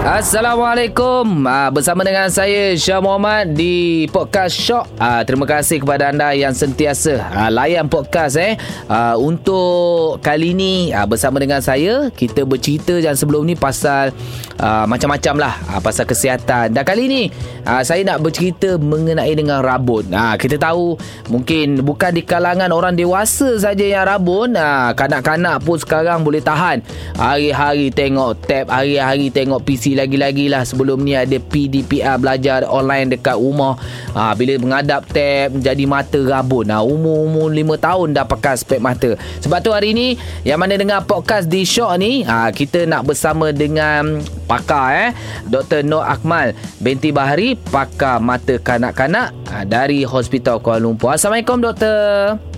Assalamualaikum. 0.00 1.44
Uh, 1.44 1.68
Bersama 1.76 2.00
dengan 2.00 2.32
saya 2.32 2.72
Syah 2.72 3.04
Muhammad 3.04 3.52
Di 3.52 4.08
Podcast 4.08 4.56
Shock. 4.56 4.88
Uh, 4.96 5.20
Terima 5.28 5.44
kasih 5.44 5.84
kepada 5.84 6.08
anda 6.08 6.32
yang 6.32 6.56
sentiasa 6.56 7.20
uh, 7.20 7.52
Layan 7.52 7.84
podcast 7.84 8.40
eh. 8.40 8.56
Uh, 8.88 9.20
Untuk 9.20 10.16
kali 10.24 10.56
ni 10.56 10.88
uh, 10.88 11.04
Bersama 11.04 11.36
dengan 11.36 11.60
saya 11.60 12.08
Kita 12.16 12.48
bercerita 12.48 12.96
yang 12.96 13.12
sebelum 13.12 13.44
ni 13.44 13.52
Pasal 13.52 14.16
Macam-macam 14.56 15.36
lah 15.36 15.54
uh, 15.68 15.80
Pasal 15.84 16.08
kesihatan. 16.08 16.72
Dan 16.72 16.80
kali 16.80 17.04
ni 17.04 17.22
uh, 17.68 17.84
Saya 17.84 18.00
nak 18.00 18.24
bercerita 18.24 18.80
Mengenai 18.80 19.36
dengan 19.36 19.60
rabun. 19.60 20.08
Uh, 20.08 20.32
Kita 20.40 20.56
tahu 20.56 20.96
Mungkin 21.28 21.84
Bukan 21.84 22.16
di 22.16 22.24
kalangan 22.24 22.72
orang 22.72 22.96
dewasa 22.96 23.52
saja 23.60 23.84
yang 23.84 24.08
rabun. 24.08 24.56
Uh, 24.56 24.96
Kanak-kanak 24.96 25.60
pun 25.60 25.76
sekarang 25.76 26.24
Boleh 26.24 26.40
tahan. 26.40 26.80
Hari-hari 27.20 27.92
tengok 27.92 28.48
tab 28.48 28.72
Hari-hari 28.72 29.28
tengok 29.28 29.60
PC 29.60 29.89
lagi-lagi 29.94 30.50
lah 30.50 30.66
sebelum 30.66 31.00
ni 31.00 31.14
ada 31.14 31.38
PDPR 31.38 32.18
belajar 32.20 32.66
online 32.66 33.14
dekat 33.14 33.36
rumah. 33.38 33.78
Ha, 34.12 34.34
bila 34.34 34.58
mengadap 34.58 35.06
tab 35.10 35.54
jadi 35.58 35.84
mata 35.86 36.18
rabun. 36.18 36.68
Ha, 36.68 36.82
umur-umur 36.82 37.50
5 37.50 37.78
tahun 37.78 38.08
dah 38.16 38.26
pakai 38.26 38.54
spek 38.58 38.80
mata. 38.82 39.14
Sebab 39.40 39.58
tu 39.62 39.70
hari 39.70 39.94
ni 39.94 40.18
yang 40.42 40.58
mana 40.60 40.74
dengar 40.76 41.06
podcast 41.06 41.46
di 41.46 41.62
Shock 41.62 41.96
ni 42.00 42.26
ha, 42.26 42.50
kita 42.50 42.84
nak 42.84 43.06
bersama 43.06 43.54
dengan 43.54 44.20
pakar 44.50 44.86
eh 44.90 45.10
Dr. 45.46 45.86
Nur 45.86 46.02
Akmal 46.02 46.58
binti 46.82 47.14
Bahari 47.14 47.54
pakar 47.54 48.18
mata 48.18 48.58
kanak-kanak 48.58 49.30
ha, 49.48 49.62
dari 49.62 50.02
Hospital 50.02 50.58
Kuala 50.58 50.82
Lumpur. 50.82 51.14
Assalamualaikum 51.14 51.62
Doktor 51.62 52.49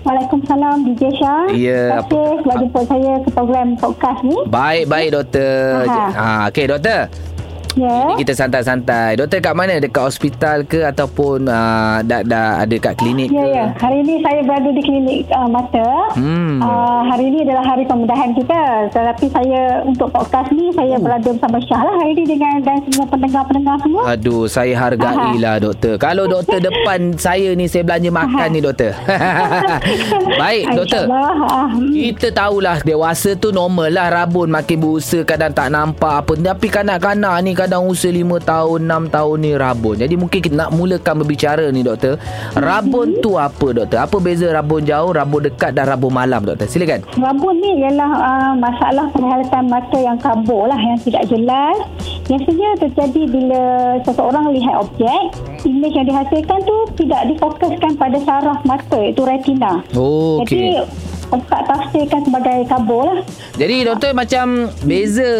Waalaikumsalam 0.00 0.76
DJ 0.88 1.02
Syah. 1.20 1.44
Ya. 1.52 1.82
Terima 1.88 2.02
kasih 2.08 2.26
sebab 2.40 2.56
jemput 2.64 2.84
saya 2.88 3.12
ke 3.20 3.28
program 3.36 3.68
podcast 3.76 4.20
ni. 4.24 4.36
Baik, 4.48 4.84
baik 4.88 5.08
doktor. 5.12 5.84
Aha. 5.84 6.04
Ha, 6.10 6.28
okey 6.48 6.66
doktor. 6.68 7.29
Ya. 7.72 8.12
Kita 8.16 8.34
santai-santai. 8.34 9.14
Doktor 9.14 9.38
kat 9.38 9.54
mana? 9.54 9.78
Dekat 9.78 10.02
hospital 10.02 10.64
ke 10.64 10.82
ataupun 10.82 11.46
uh, 11.46 12.02
dah, 12.02 12.20
dah 12.20 12.58
ada 12.58 12.76
kat 12.76 12.94
klinik 12.94 13.30
Ya, 13.30 13.40
ke? 13.40 13.46
ya. 13.48 13.64
Hari 13.78 13.96
ini 14.00 14.14
saya 14.20 14.40
berada 14.42 14.70
di 14.70 14.82
klinik 14.82 15.30
uh, 15.30 15.46
mata. 15.46 15.88
Hmm. 16.12 16.58
Uh, 16.58 17.06
hari 17.06 17.30
ini 17.30 17.42
adalah 17.42 17.64
hari 17.64 17.86
pemudahan 17.86 18.34
kita. 18.34 18.62
Tetapi 18.90 19.26
saya 19.28 19.60
untuk 19.82 20.10
podcast 20.10 20.50
ni 20.50 20.68
saya 20.72 20.88
Oh. 20.90 20.98
berada 20.98 21.30
bersama 21.30 21.62
Syah 21.62 21.80
lah 21.80 21.94
hari 21.96 22.10
ini 22.12 22.24
dengan 22.28 22.54
dan 22.60 22.82
semua 22.82 23.06
pendengar-pendengar 23.06 23.76
semua. 23.78 24.02
Aduh, 24.10 24.44
saya 24.44 24.74
hargailah 24.74 25.56
doktor. 25.60 25.94
Kalau 25.96 26.26
doktor 26.26 26.58
depan 26.68 27.14
saya 27.14 27.54
ni 27.54 27.70
saya 27.70 27.86
belanja 27.86 28.10
makan 28.10 28.48
ni 28.50 28.60
doktor. 28.60 28.90
Baik, 30.40 30.64
doktor. 30.74 31.04
Ah, 31.06 31.68
hmm. 31.68 31.94
Kita 31.94 32.28
tahulah 32.32 32.82
dewasa 32.82 33.34
tu 33.34 33.50
normal 33.50 33.90
lah 33.90 34.10
rabun 34.10 34.50
makin 34.50 34.76
berusaha 34.76 35.22
kadang 35.22 35.52
tak 35.52 35.70
nampak 35.70 36.24
apa. 36.24 36.32
Tapi 36.34 36.66
kanak-kanak 36.66 37.34
ni 37.40 37.52
kadang 37.60 37.84
usia 37.84 38.08
5 38.08 38.40
tahun, 38.40 38.88
6 38.88 39.12
tahun 39.12 39.36
ni 39.44 39.52
rabun. 39.52 39.96
Jadi 40.00 40.14
mungkin 40.16 40.40
kita 40.40 40.54
nak 40.56 40.70
mulakan 40.72 41.14
berbicara 41.20 41.68
ni 41.68 41.84
doktor. 41.84 42.16
Rabun 42.56 43.20
tu 43.20 43.36
apa 43.36 43.76
doktor? 43.76 44.00
Apa 44.00 44.16
beza 44.16 44.48
rabun 44.48 44.88
jauh, 44.88 45.12
rabun 45.12 45.44
dekat 45.44 45.76
dan 45.76 45.84
rabun 45.92 46.08
malam 46.08 46.40
doktor? 46.40 46.64
Silakan. 46.64 47.04
Rabun 47.20 47.54
ni 47.60 47.84
ialah 47.84 48.10
uh, 48.16 48.52
masalah 48.56 49.06
penglihatan 49.12 49.64
mata 49.68 49.98
yang 50.00 50.16
kabur 50.16 50.64
lah 50.64 50.80
yang 50.80 50.96
tidak 51.04 51.28
jelas. 51.28 51.76
Biasanya 52.24 52.68
terjadi 52.80 53.22
bila 53.28 53.62
seseorang 54.06 54.54
lihat 54.54 54.74
objek, 54.86 55.22
imej 55.68 55.92
yang 55.92 56.06
dihasilkan 56.08 56.58
tu 56.64 56.76
tidak 57.04 57.28
difokuskan 57.28 57.92
pada 58.00 58.18
saraf 58.24 58.58
mata 58.64 58.96
iaitu 58.96 59.22
retina. 59.26 59.84
Oh, 59.92 60.40
Jadi 60.46 60.80
okey. 60.80 61.18
Ustaz 61.30 61.62
tafsirkan 61.62 62.26
sebagai 62.26 62.58
kabur 62.66 63.14
lah. 63.14 63.22
Jadi 63.54 63.86
doktor 63.86 64.10
macam 64.10 64.66
beza 64.82 65.32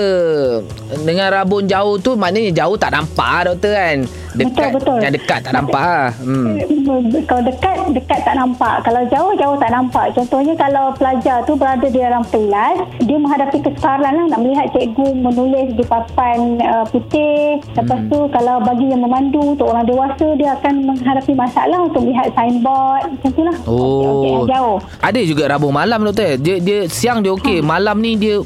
dengan 1.03 1.35
rabun 1.35 1.67
jauh 1.67 1.99
tu 1.99 2.15
maknanya 2.15 2.55
jauh 2.55 2.79
tak 2.79 2.95
nampak 2.95 3.51
doktor 3.51 3.75
kan. 3.75 3.99
Dekat 4.31 4.71
Betul, 4.71 4.71
betul. 4.77 4.99
yang 5.01 5.13
dekat 5.13 5.39
tak 5.43 5.53
nampak 5.53 5.83
ah. 5.83 6.09
Hmm. 6.21 6.55
Kalau 7.25 7.43
dekat, 7.43 7.75
dekat 7.91 8.21
tak 8.23 8.35
nampak. 8.37 8.75
Kalau 8.81 9.03
jauh, 9.05 9.33
jauh 9.35 9.57
tak 9.57 9.71
nampak. 9.71 10.07
Contohnya 10.13 10.55
kalau 10.55 10.95
pelajar 10.95 11.43
tu 11.43 11.55
berada 11.55 11.83
di 11.83 11.99
dalam 11.99 12.23
kelas, 12.25 12.77
dia 13.01 13.17
menghadapi 13.17 13.59
kesukaran 13.61 14.13
lah 14.13 14.27
nak 14.29 14.41
melihat 14.41 14.67
cikgu 14.71 15.09
menulis 15.13 15.69
di 15.73 15.83
papan 15.83 16.39
uh, 16.61 16.85
putih. 16.87 17.59
Lepas 17.73 17.99
Hmm. 17.99 18.09
tu 18.09 18.19
kalau 18.31 18.57
bagi 18.61 18.87
yang 18.87 19.03
memandu 19.03 19.43
untuk 19.49 19.67
orang 19.67 19.85
dewasa, 19.85 20.27
dia 20.35 20.55
akan 20.55 20.75
menghadapi 20.87 21.33
masalah 21.35 21.79
untuk 21.83 22.01
melihat 22.01 22.31
signboard. 22.31 23.03
Macam 23.11 23.31
tu 23.31 23.43
lah. 23.43 23.57
Objek-objek 23.61 24.31
yang 24.31 24.39
Oh. 24.39 24.47
jauh. 24.47 24.77
Ada 25.01 25.21
juga 25.23 25.43
rabun 25.49 25.73
malam 25.75 25.99
doktor. 26.03 26.37
Dia 26.37 26.57
dia 26.59 26.79
siang 26.87 27.19
dia 27.19 27.35
okey, 27.35 27.59
malam 27.61 27.99
ni 27.99 28.15
dia 28.15 28.39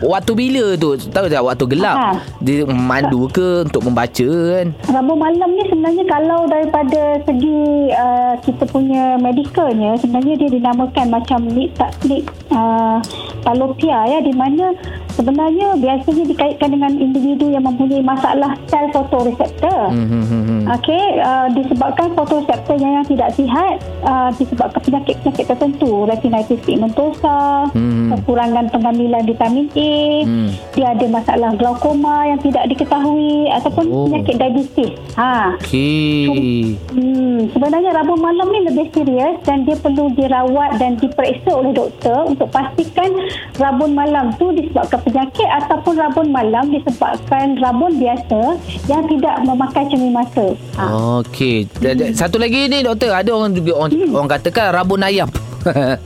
waktu 0.00 0.32
bila 0.32 0.74
tu? 0.76 0.96
Tahu 0.96 1.26
tak 1.26 1.42
waktu 1.42 1.64
gelap. 1.68 1.96
Ha. 1.96 2.10
Dia 2.40 2.64
mandu 2.64 3.28
ke 3.28 3.62
untuk 3.62 3.84
membaca 3.84 4.26
kan? 4.26 4.66
Rabu 4.86 5.12
malam 5.12 5.25
ni 5.34 5.62
sebenarnya 5.66 6.04
kalau 6.06 6.46
daripada 6.46 7.18
segi 7.26 7.90
uh, 7.90 8.38
kita 8.46 8.62
punya 8.70 9.18
medikalnya 9.18 9.98
sebenarnya 9.98 10.34
dia 10.38 10.50
dinamakan 10.54 11.06
macam 11.10 11.40
nik 11.50 11.74
nik 12.06 12.30
uh, 12.54 13.02
palopia 13.42 14.06
ya 14.06 14.18
di 14.22 14.30
mana 14.30 14.70
sebenarnya 15.16 15.74
biasanya 15.76 16.24
dikaitkan 16.28 16.70
dengan 16.70 16.92
individu 16.94 17.48
yang 17.48 17.64
mempunyai 17.64 18.04
masalah 18.04 18.54
sel 18.68 18.86
fotoreseptor. 18.92 19.88
Hmm, 19.88 20.06
hmm, 20.06 20.24
hmm, 20.24 20.42
hmm. 20.44 20.60
Okey, 20.76 21.04
uh, 21.18 21.46
disebabkan 21.50 22.12
fotoreseptornya 22.12 23.00
yang 23.00 23.06
tidak 23.06 23.32
sihat 23.32 23.80
uh, 24.02 24.28
disebabkan 24.36 24.80
penyakit-penyakit 24.82 25.44
tertentu, 25.46 26.04
retinitis 26.04 26.60
pigmentosa, 26.62 27.66
Hmm. 27.72 28.12
kekurangan 28.12 28.68
pengambilan 28.68 29.24
vitamin 29.24 29.66
A, 29.72 29.94
Hmm. 30.22 30.50
dia 30.76 30.92
ada 30.92 31.06
masalah 31.08 31.50
glaukoma 31.54 32.26
yang 32.26 32.38
tidak 32.38 32.68
diketahui 32.68 33.48
ataupun 33.48 33.84
Oh. 33.88 34.04
penyakit 34.06 34.36
diabetes. 34.36 34.92
Ha. 35.16 35.56
Okey. 35.56 36.76
Hmm, 36.92 37.48
sebenarnya 37.50 37.94
rabun 37.94 38.20
malam 38.20 38.46
ni 38.50 38.60
lebih 38.66 38.86
serius 38.92 39.40
dan 39.42 39.64
dia 39.64 39.78
perlu 39.78 40.12
dirawat 40.12 40.76
dan 40.76 40.98
diperiksa 40.98 41.54
oleh 41.54 41.72
doktor 41.72 42.26
untuk 42.26 42.50
pastikan 42.50 43.08
rabun 43.56 43.94
malam 43.94 44.34
tu 44.36 44.52
disebabkan 44.52 45.00
penyakit 45.06 45.48
ataupun 45.56 45.94
rabun 45.94 46.28
malam 46.28 46.66
disebabkan 46.68 47.54
rabun 47.56 47.94
biasa 47.94 48.58
yang 48.90 49.06
tidak 49.06 49.38
memakai 49.46 49.86
cermin 49.86 50.10
mata. 50.10 50.46
Ha. 50.74 50.84
Okey. 51.22 51.70
Da- 51.78 51.94
Satu 52.12 52.36
lagi 52.36 52.66
ni 52.66 52.82
doktor, 52.82 53.14
ada 53.14 53.30
orang 53.30 53.54
juga 53.54 53.72
orang, 53.78 53.90
orang 54.10 54.28
katakan 54.28 54.74
rabun 54.74 55.00
ayam. 55.00 55.30
Ha, 55.66 55.96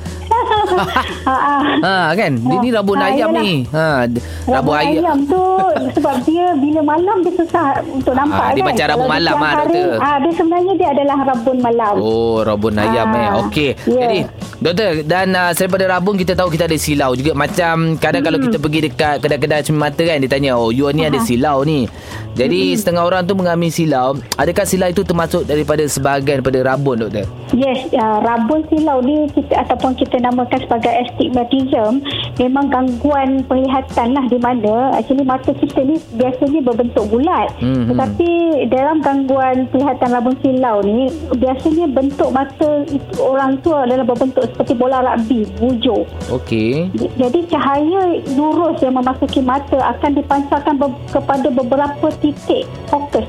ha. 1.26 1.56
ha 1.80 1.94
kan? 2.12 2.32
Dia 2.36 2.56
ni 2.58 2.70
rabun 2.70 2.96
Ha, 2.96 3.06
ayam 3.08 3.28
ni. 3.34 3.64
Ha, 3.68 4.06
Rabun 4.46 4.74
ayam. 4.76 5.18
tu 5.24 5.42
sebab 5.96 6.14
dia 6.24 6.52
bila 6.54 6.80
malam 6.86 7.16
dia 7.20 7.32
susah 7.34 7.66
untuk 7.86 8.12
nampak 8.12 8.40
Ah, 8.40 8.50
dia 8.50 8.62
kan. 8.62 8.68
macam 8.70 8.84
rabun 8.86 9.00
Kalau 9.00 9.14
malam 9.14 9.32
siang 9.32 9.42
ah, 9.42 9.52
hari, 9.54 9.72
doktor. 9.74 9.98
Ah, 10.00 10.16
dia 10.18 10.32
sebenarnya 10.32 10.72
dia 10.76 10.88
adalah 10.90 11.18
rabun 11.26 11.56
malam. 11.60 11.94
Oh, 11.96 12.38
rabun 12.40 12.74
ayam 12.74 13.08
Ah, 13.08 13.16
eh. 13.16 13.28
Okey. 13.40 13.70
ya. 13.82 13.98
Jadi, 14.00 14.18
doktor 14.58 14.88
dan 15.04 15.26
uh, 15.32 15.50
daripada 15.52 15.84
rabun 15.88 16.14
kita 16.16 16.32
tahu 16.34 16.48
kita 16.48 16.64
ada 16.64 16.76
silau 16.76 17.12
juga 17.12 17.32
macam 17.32 17.74
kadang 17.96 18.20
Hmm. 18.20 18.28
kalau 18.28 18.38
kita 18.38 18.56
pergi 18.58 18.80
dekat 18.82 19.16
kedai-kedai 19.18 19.60
cermin 19.62 19.80
mata 19.80 20.02
kan 20.02 20.16
dia 20.18 20.28
tanya, 20.28 20.50
"Oh, 20.52 20.68
you 20.68 20.84
ni 20.90 21.02
ada 21.02 21.16
silau 21.18 21.62
ni." 21.62 21.88
Jadi, 22.30 22.72
Hmm. 22.72 22.76
setengah 22.76 23.02
orang 23.02 23.22
tu 23.24 23.32
mengambil 23.32 23.68
silau. 23.68 24.08
Adakah 24.36 24.62
silau 24.62 24.86
itu 24.86 25.02
termasuk 25.02 25.42
daripada 25.42 25.82
sebahagian 25.82 26.38
daripada 26.38 26.60
rabun, 26.66 26.96
doktor? 27.00 27.24
Yes, 27.50 27.88
uh, 27.92 28.20
rabun 28.20 28.60
silau 28.68 29.00
ni 29.00 29.26
kita 29.30 29.49
ataupun 29.54 29.96
kita 29.98 30.22
namakan 30.22 30.60
sebagai 30.64 30.92
astigmatism 31.06 32.02
memang 32.38 32.70
gangguan 32.70 33.42
penglihatan 33.46 34.14
lah 34.14 34.24
di 34.30 34.38
mana 34.38 34.94
actually 34.96 35.26
mata 35.26 35.50
kita 35.52 35.82
ni 35.84 35.96
biasanya 36.16 36.60
berbentuk 36.64 37.04
bulat. 37.10 37.50
Mhm. 37.60 37.92
Tetapi 37.92 38.30
dalam 38.70 38.98
gangguan 39.02 39.66
penglihatan 39.70 40.08
rabun 40.10 40.36
silau 40.40 40.78
ni 40.82 41.10
biasanya 41.36 41.86
bentuk 41.90 42.30
mata 42.30 42.84
itu, 42.88 43.14
orang 43.20 43.58
tu 43.60 43.74
adalah 43.74 44.06
berbentuk 44.06 44.46
seperti 44.50 44.72
bola 44.74 45.02
rugby, 45.04 45.46
bujur. 45.58 46.06
Okey. 46.32 46.88
Jadi 47.18 47.38
cahaya 47.50 48.02
lurus 48.34 48.80
yang 48.80 48.96
memasuki 48.96 49.42
mata 49.44 49.78
akan 49.96 50.16
dipancarkan 50.16 50.74
be- 50.78 50.98
kepada 51.10 51.48
beberapa 51.50 52.06
titik 52.22 52.64
fokus 52.88 53.26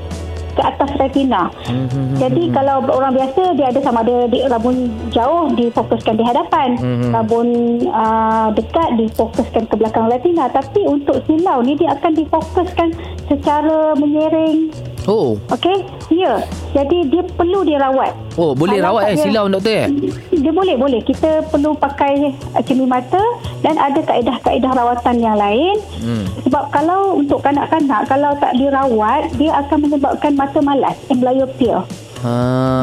ke 0.52 0.62
atas 0.62 0.90
retina. 1.00 1.48
Mhm. 1.68 2.20
Jadi 2.20 2.42
kalau 2.52 2.84
orang 2.86 3.16
biasa 3.16 3.56
dia 3.56 3.72
ada 3.72 3.80
sama 3.80 4.04
ada 4.04 4.28
di 4.28 4.44
rabun 4.46 4.88
jauh 5.10 5.52
difokuskan 5.54 6.14
di 6.16 6.24
hadapan, 6.24 6.76
Mhm. 6.76 7.10
rabun 7.10 7.48
uh, 7.88 8.48
dekat 8.52 9.00
difokuskan 9.00 9.64
ke 9.66 9.74
belakang 9.76 10.06
retina. 10.12 10.48
Tapi 10.52 10.84
untuk 10.84 11.24
silau 11.24 11.64
ni 11.64 11.76
dia 11.76 11.96
akan 11.96 12.12
difokuskan 12.12 12.88
secara 13.28 13.96
menyering. 13.96 14.68
Oh. 15.06 15.34
Okey? 15.50 15.82
Ya. 16.14 16.42
Jadi 16.72 17.10
dia 17.10 17.22
perlu 17.34 17.66
dirawat. 17.66 18.14
Oh, 18.38 18.54
boleh 18.54 18.78
Kalau 18.78 18.96
rawat 18.96 19.02
eh 19.12 19.16
dia- 19.18 19.24
silau 19.26 19.46
doktor 19.50 19.74
eh? 19.74 19.88
Dia 20.32 20.52
boleh, 20.52 20.74
boleh. 20.78 21.00
Kita 21.02 21.44
perlu 21.50 21.74
pakai 21.74 22.32
cermin 22.62 22.88
mata 22.88 23.20
dan 23.60 23.76
ada 23.76 23.98
kaedah-kaedah 23.98 24.72
rawatan 24.72 25.16
yang 25.18 25.36
lain. 25.36 25.76
Hmm. 26.00 26.24
Sebab 26.46 26.64
kalau 26.70 27.18
untuk 27.18 27.42
kanak-kanak, 27.42 28.06
kalau 28.06 28.32
tak 28.38 28.54
dirawat, 28.56 29.30
dia 29.36 29.52
akan 29.58 29.78
menyebabkan 29.84 30.32
mata 30.32 30.58
malas, 30.60 30.96
amblyopia. 31.08 31.82
Ha. 32.22 32.34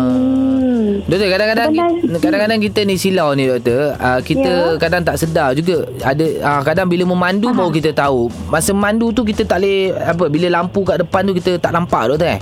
Hmm. 0.04 1.00
Doktor 1.08 1.28
kadang-kadang 1.32 1.70
kadang-kadang 2.20 2.60
kita 2.60 2.80
ni 2.84 2.96
silau 3.00 3.32
ni 3.34 3.48
doktor. 3.48 3.96
Uh, 3.96 4.20
kita 4.20 4.52
Ya. 4.52 4.76
kadang 4.76 5.02
tak 5.08 5.16
sedar 5.16 5.56
juga. 5.56 5.88
Ada 6.04 6.26
uh, 6.44 6.62
kadang 6.68 6.88
bila 6.92 7.08
memandu 7.08 7.50
Aha. 7.50 7.56
baru 7.56 7.72
kita 7.72 7.96
tahu. 7.96 8.28
Masa 8.52 8.76
mandu 8.76 9.16
tu 9.16 9.24
kita 9.24 9.48
tak 9.48 9.64
boleh 9.64 9.96
apa 9.96 10.26
bila 10.28 10.48
lampu 10.60 10.84
kat 10.84 11.00
depan 11.00 11.24
tu 11.24 11.34
kita 11.34 11.56
tak 11.56 11.72
nampak 11.72 12.12
doktor 12.12 12.36
eh. 12.36 12.40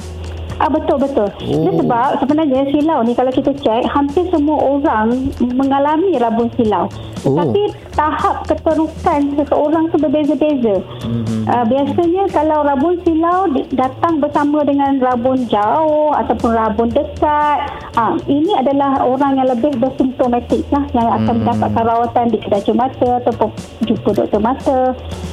Ah 0.58 0.70
betul 0.72 0.98
betul. 0.98 1.30
Oh. 1.30 1.62
Dia 1.62 1.72
sebab 1.78 2.10
sebenarnya 2.24 2.62
silau 2.74 3.00
ni 3.06 3.14
kalau 3.14 3.30
kita 3.30 3.54
cek 3.54 3.86
hampir 3.86 4.26
semua 4.34 4.58
orang 4.58 5.30
mengalami 5.54 6.18
rabun 6.18 6.50
silau. 6.58 6.90
Oh. 7.26 7.34
Tetapi 7.34 7.62
tahap 7.94 8.46
keterukan 8.46 9.22
seseorang 9.38 9.84
tu 9.92 9.98
berbeza-beza. 10.00 10.78
Mhm. 11.04 11.14
Mm-hmm. 11.18 11.42
Uh, 11.50 11.66
biasanya 11.66 12.24
kalau 12.32 12.60
rabun 12.64 12.96
silau 13.04 13.50
datang 13.74 14.22
bersama 14.22 14.62
dengan 14.64 15.02
rabun 15.02 15.46
jauh 15.50 16.14
ataupun 16.14 16.52
rabun 16.54 16.90
dekat, 16.94 17.58
ah 17.98 18.14
ini 18.30 18.54
adalah 18.54 19.02
orang 19.02 19.38
yang 19.38 19.50
lebih 19.50 19.74
bersimptomatik 19.82 20.62
lah 20.72 20.86
yang 20.94 21.08
akan 21.10 21.34
Mhm. 21.34 21.42
mendapatkan 21.44 21.84
rawatan 21.84 22.26
di 22.32 22.38
kedai 22.38 22.74
mata 22.74 23.10
ataupun 23.22 23.50
jumpa 23.86 24.10
doktor 24.14 24.42
mata. 24.42 24.80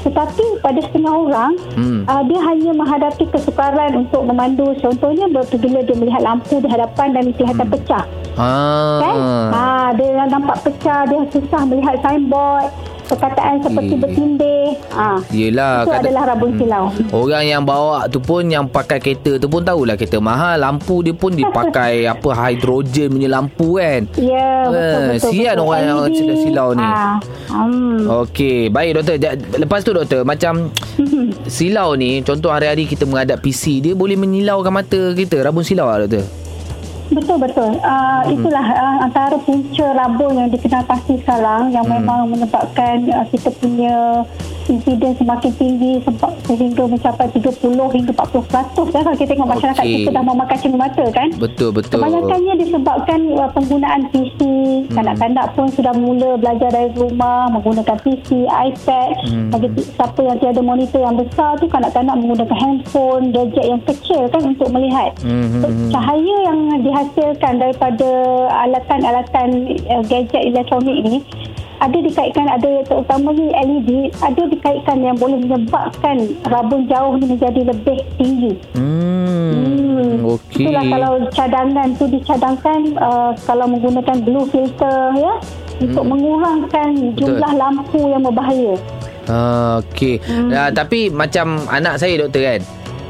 Tetapi 0.04 0.44
pada 0.60 0.80
setengah 0.84 1.14
orang 1.14 1.52
Hmm. 1.76 2.02
uh, 2.04 2.22
dia 2.28 2.40
hanya 2.44 2.72
menghadapi 2.74 3.24
kesukaran 3.30 4.04
untuk 4.04 4.24
memandu 4.26 4.74
contohnya 4.80 5.13
bila 5.56 5.78
dia 5.82 5.96
melihat 5.96 6.22
lampu 6.22 6.58
di 6.58 6.68
hadapan 6.68 7.06
dan 7.14 7.24
kelihatan 7.34 7.66
Hmm. 7.66 7.74
pecah 7.74 8.04
Ah. 8.34 8.98
kan 8.98 9.16
ha, 9.54 9.66
dia 9.94 10.26
nampak 10.26 10.58
pecah 10.66 11.06
dia 11.06 11.22
susah 11.30 11.62
melihat 11.70 11.94
signboard 12.02 12.66
perkataan 13.04 13.60
seperti 13.60 13.92
Eh. 13.92 14.00
bertindih 14.00 14.66
ha, 14.90 15.20
Yelah 15.28 15.74
itu 15.80 15.90
kata- 15.90 16.02
adalah 16.02 16.22
rabun 16.26 16.50
Hmm. 16.50 16.58
silau 16.58 16.84
Orang 17.12 17.44
yang 17.44 17.62
bawa 17.62 18.06
tu 18.06 18.18
pun 18.18 18.42
yang 18.44 18.64
pakai 18.66 18.98
kereta 18.98 19.36
tu 19.36 19.46
pun 19.46 19.60
tahulah 19.60 19.94
kereta 19.94 20.18
mahal. 20.18 20.56
Lampu 20.56 21.00
dia 21.00 21.12
pun 21.12 21.30
dipakai 21.30 22.04
apa 22.12 22.30
hidrogen 22.32 23.10
punya 23.10 23.28
lampu 23.28 23.76
kan. 23.76 24.08
ya 24.14 24.66
betul 24.66 25.02
Eh, 25.06 25.18
sian 25.20 25.54
betul. 25.54 25.66
orang 25.66 25.80
yang 25.82 25.98
sedang 26.10 26.40
silau 26.40 26.68
ni. 26.72 26.82
ah, 26.82 27.16
hmm. 27.48 27.96
Okey, 28.24 28.68
baik 28.68 28.90
doktor. 28.96 29.16
Lepas 29.54 29.80
tu 29.80 29.90
doktor, 29.90 30.20
macam 30.22 30.68
silau 31.46 31.94
ni, 31.94 32.20
contoh 32.20 32.48
hari-hari 32.48 32.84
kita 32.84 33.04
menghadap 33.04 33.38
PC, 33.38 33.80
dia 33.80 33.92
boleh 33.92 34.14
menyilaukan 34.14 34.70
mata 34.70 35.12
kita. 35.12 35.40
Rabun 35.42 35.62
silau 35.62 35.86
tak 35.86 36.06
doktor? 36.06 36.24
Betul 37.12 37.36
betul. 37.36 37.70
Uh, 37.84 38.22
itulah 38.32 38.64
uh, 38.64 38.96
antara 39.04 39.36
punca 39.36 39.86
rabun 39.92 40.40
yang 40.40 40.48
dikenal 40.48 40.82
pasti 40.88 41.20
sekarang 41.20 41.68
yang 41.68 41.84
Hmm. 41.84 42.00
memang 42.00 42.32
menyebabkan 42.32 43.04
uh, 43.12 43.26
kita 43.28 43.52
punya 43.60 44.24
insiden 44.68 45.12
semakin 45.16 45.52
tinggi 45.56 45.92
sehingga 46.48 46.84
mencapai 46.88 47.28
30 47.32 47.94
hingga 47.94 48.12
40% 48.12 48.92
kan 48.92 49.00
kalau 49.04 49.16
kita 49.16 49.30
tengok 49.36 49.50
masyarakat 49.56 49.84
Okey. 49.84 49.96
kita 50.04 50.10
dah 50.12 50.24
memakan 50.24 50.56
cermin 50.60 50.80
mata 50.80 51.04
kan. 51.12 51.28
Betul, 51.36 51.68
betul. 51.72 52.00
Kebanyakannya 52.00 52.54
disebabkan 52.60 53.20
uh, 53.36 53.50
penggunaan 53.52 54.02
PC. 54.12 54.40
Hmm. 54.40 54.94
Kanak-kanak 54.94 55.46
pun 55.56 55.66
sudah 55.72 55.94
mula 55.96 56.36
belajar 56.40 56.68
dari 56.72 56.90
rumah 56.96 57.48
menggunakan 57.52 57.96
PC, 58.00 58.48
iPad. 58.48 59.12
Hmm. 59.28 59.48
Bagi 59.52 59.68
siapa 59.84 60.20
yang 60.20 60.36
tiada 60.40 60.60
monitor 60.60 61.00
yang 61.00 61.16
besar 61.16 61.56
tu 61.60 61.66
kanak-kanak 61.68 62.14
menggunakan 62.18 62.56
handphone, 62.56 63.24
gadget 63.32 63.64
yang 63.64 63.82
kecil 63.84 64.22
kan 64.32 64.42
untuk 64.44 64.68
melihat. 64.72 65.12
Hmm, 65.20 65.46
So, 65.54 65.68
hmm, 65.70 65.76
hmm. 65.76 65.90
cahaya 65.94 66.36
yang 66.50 66.58
dihasilkan 66.82 67.54
daripada 67.62 68.10
alatan-alatan 68.66 69.48
uh, 69.86 70.02
gadget 70.08 70.42
elektronik 70.50 70.96
ni 71.04 71.18
ada 71.84 71.98
dikaitkan 72.00 72.46
ada 72.48 72.70
terutamanya 72.88 73.46
LED 73.60 74.08
ada 74.24 74.42
dikaitkan 74.48 75.04
yang 75.04 75.16
boleh 75.20 75.36
menyebabkan 75.36 76.32
rabun 76.48 76.88
jauh 76.88 77.20
ni 77.20 77.36
menjadi 77.36 77.60
lebih 77.68 77.98
tinggi. 78.16 78.52
Hmm, 78.72 80.24
okey. 80.24 80.64
Itulah 80.64 80.84
kalau 80.88 81.12
cadangan 81.28 81.88
tu 82.00 82.04
dicadangkan 82.08 82.80
uh, 82.96 83.30
kalau 83.44 83.68
menggunakan 83.68 84.16
blue 84.24 84.48
filter 84.48 85.12
ya 85.12 85.34
untuk 85.84 86.04
mengurangkan 86.08 87.12
jumlah 87.20 87.52
lampu 87.52 88.00
yang 88.08 88.24
berbahaya. 88.24 88.74
Ah, 89.28 89.84
okey. 89.84 90.20
Hmm. 90.24 90.52
Ah, 90.52 90.70
tapi 90.72 91.08
macam 91.12 91.64
anak 91.68 92.00
saya 92.00 92.20
doktor 92.20 92.44
kan, 92.44 92.60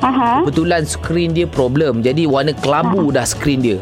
Aha. 0.02 0.42
kebetulan 0.46 0.82
skrin 0.86 1.30
dia 1.34 1.46
problem. 1.46 2.02
Jadi 2.02 2.26
warna 2.26 2.54
kelabu 2.58 3.10
dah 3.10 3.26
skrin 3.26 3.62
dia. 3.62 3.78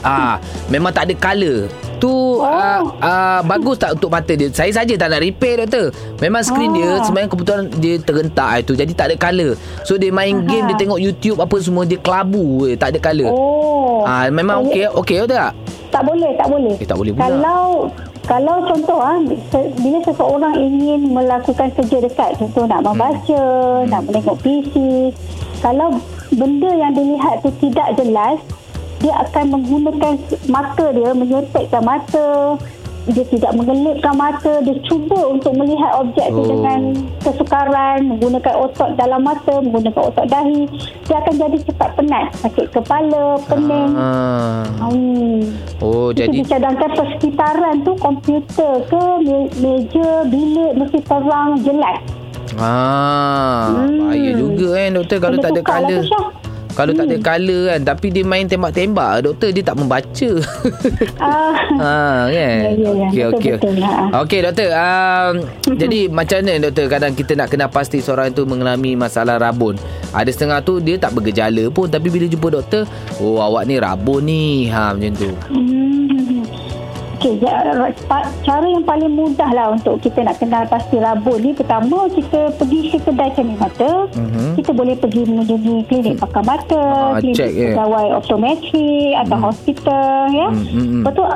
Ah, 0.00 0.40
memang 0.72 0.96
tak 0.96 1.12
ada 1.12 1.14
color. 1.20 1.68
Tu 2.00 2.08
oh. 2.08 2.40
uh, 2.40 2.80
uh, 2.96 3.40
bagus 3.44 3.76
tak 3.76 3.94
untuk 3.94 4.08
mata 4.08 4.32
dia? 4.32 4.48
Saya 4.48 4.72
saja 4.72 4.96
tak 4.96 5.12
nak 5.12 5.20
repair 5.20 5.60
doktor. 5.60 5.92
Memang 6.18 6.40
skrin 6.40 6.72
dia 6.72 6.96
Ah. 6.96 7.04
sebenarnya 7.04 7.28
kebetulan 7.28 7.64
dia 7.76 7.94
tergentak 7.96 8.48
itu 8.58 8.72
jadi 8.72 8.92
tak 8.92 9.06
ada 9.06 9.16
color. 9.20 9.52
So 9.84 9.94
dia 9.94 10.08
main 10.08 10.32
Aha. 10.34 10.48
game, 10.48 10.64
dia 10.66 10.76
tengok 10.78 10.96
YouTube 10.96 11.38
apa 11.38 11.56
semua 11.60 11.84
dia 11.84 11.96
kelabu 11.96 12.64
je, 12.64 12.74
tak 12.74 12.96
ada 12.96 12.98
color. 12.98 13.28
Oh. 13.28 14.02
Ah, 14.02 14.26
memang 14.26 14.64
okey 14.64 14.88
okey 14.96 15.16
betul 15.22 15.36
tak? 15.36 15.52
Tak 15.90 16.02
boleh, 16.02 16.30
tak 16.34 16.48
boleh. 16.48 16.74
Eh, 16.74 16.88
tak 16.88 16.96
boleh 16.96 17.12
pula. 17.12 17.22
Kalau 17.22 17.62
kalau 18.22 18.56
contoh 18.62 18.96
ah 18.96 19.18
bila 19.76 19.98
seseorang 20.00 20.54
ingin 20.54 21.10
melakukan 21.10 21.68
kerja 21.74 21.98
dekat 21.98 22.30
contoh 22.38 22.64
nak 22.64 22.80
membaca, 22.80 23.42
Hmm. 23.42 23.90
nak 23.90 24.00
menengok 24.06 24.36
PC, 24.40 24.74
kalau 25.58 25.98
benda 26.30 26.70
yang 26.70 26.94
dilihat 26.94 27.42
tu 27.42 27.50
tidak 27.58 27.92
jelas, 27.94 28.38
dia 29.00 29.14
akan 29.18 29.44
menggunakan 29.50 30.12
mata 30.46 30.86
dia 30.90 31.10
menyetekkan 31.10 31.82
mata 31.82 32.28
dia 33.02 33.24
tidak 33.24 33.56
mengelipkan 33.56 34.12
mata 34.12 34.60
dia 34.60 34.76
cuba 34.84 35.16
untuk 35.26 35.56
melihat 35.56 35.96
objek 35.96 36.28
tu 36.28 36.36
Oh. 36.36 36.46
dengan 36.46 36.80
kesukaran 37.18 37.98
menggunakan 38.06 38.54
otot 38.60 38.92
dalam 38.94 39.24
mata 39.24 39.56
menggunakan 39.56 40.02
otot 40.04 40.26
dahi 40.26 40.68
dia 41.02 41.16
akan 41.18 41.34
jadi 41.34 41.58
cepat 41.64 41.90
penat 41.96 42.26
sakit 42.36 42.66
kepala 42.70 43.40
pening 43.42 43.90
Ah. 43.90 44.68
Hmm. 44.78 45.40
Oh 45.80 46.12
Itu 46.12 46.20
jadi 46.20 46.44
dicadangkan 46.44 46.90
persekitaran 46.92 47.74
tu 47.80 47.96
komputer 47.96 48.84
ke 48.84 49.02
me- 49.18 49.52
meja 49.56 50.08
bilik 50.26 50.72
mesti 50.76 50.98
terang 51.00 51.56
jelas. 51.58 51.98
Ah, 52.54 53.80
Hmm. 53.80 53.96
bahaya 54.04 54.30
juga 54.34 54.66
kan 54.76 54.90
doktor 54.92 55.16
kalau 55.18 55.34
Kena 55.34 55.42
tak 55.42 55.50
ada 55.50 55.58
tukar 55.58 55.78
lah 55.80 55.88
Kalau 56.72 56.92
tak 56.92 57.04
ada 57.04 57.16
Hmm. 57.16 57.26
color 57.26 57.62
kan 57.66 57.80
Tapi 57.84 58.06
dia 58.08 58.22
main 58.22 58.44
tembak-tembak 58.44 59.12
Doktor 59.22 59.50
dia 59.50 59.60
tak 59.60 59.76
membaca 59.76 60.30
Ah, 61.20 61.52
Ha 61.76 61.94
kan 62.34 62.58
Ya, 62.60 62.70
ya, 62.70 62.90
ya. 62.90 63.06
Okey 63.06 63.24
okey 63.28 63.52
Betul-betul, 63.54 63.74
ha. 63.82 64.20
Okey 64.20 64.40
doktor 64.40 64.68
um, 64.70 65.34
Jadi 65.74 66.00
macam 66.06 66.38
mana 66.40 66.52
doktor 66.60 66.86
Kadang 66.86 67.12
kita 67.12 67.32
nak 67.34 67.48
kenal 67.48 67.68
pasti 67.68 67.98
Seorang 67.98 68.30
itu 68.30 68.42
mengalami 68.44 68.94
masalah 68.94 69.36
rabun 69.36 69.74
Ada 70.10 70.30
setengah 70.30 70.60
tu 70.60 70.78
Dia 70.78 70.96
tak 70.96 71.12
bergejala 71.12 71.66
pun 71.68 71.86
Tapi 71.86 72.06
bila 72.06 72.24
jumpa 72.24 72.48
doktor 72.52 72.82
Oh 73.18 73.38
awak 73.38 73.64
ni 73.64 73.76
rabun 73.76 74.20
ni 74.22 74.42
Ha 74.66 74.92
macam 74.92 75.12
tu 75.12 75.30
hmm. 75.48 75.89
Okey, 77.20 77.36
cara 78.40 78.64
yang 78.64 78.80
paling 78.80 79.12
mudah 79.12 79.52
lah 79.52 79.66
untuk 79.70 80.00
kita 80.00 80.24
nak 80.24 80.40
kenal 80.40 80.64
pasti 80.64 80.96
rabun 80.96 81.36
ni 81.38 81.52
pertama 81.52 82.08
kita 82.08 82.48
pergi 82.56 82.80
ke 82.88 82.98
kedai 82.98 83.28
cermin 83.30 83.60
mata 83.60 84.08
Mhm. 84.10 84.56
kita 84.56 84.72
boleh 84.72 84.96
pergi 84.96 85.28
mengunjungi 85.28 85.84
klinik 85.84 86.16
pakar 86.16 86.40
mata 86.42 86.80
Ah, 86.80 87.20
klinik 87.20 87.36
check, 87.36 87.52
ya. 87.52 87.76
pegawai 87.76 88.16
optometri 88.16 89.12
atau 89.14 89.36
hospital 89.38 90.08
ya 90.30 90.48
Hmm, 90.48 90.64
hmm, 90.64 90.80
hmm. 90.80 91.02
betul 91.04 91.28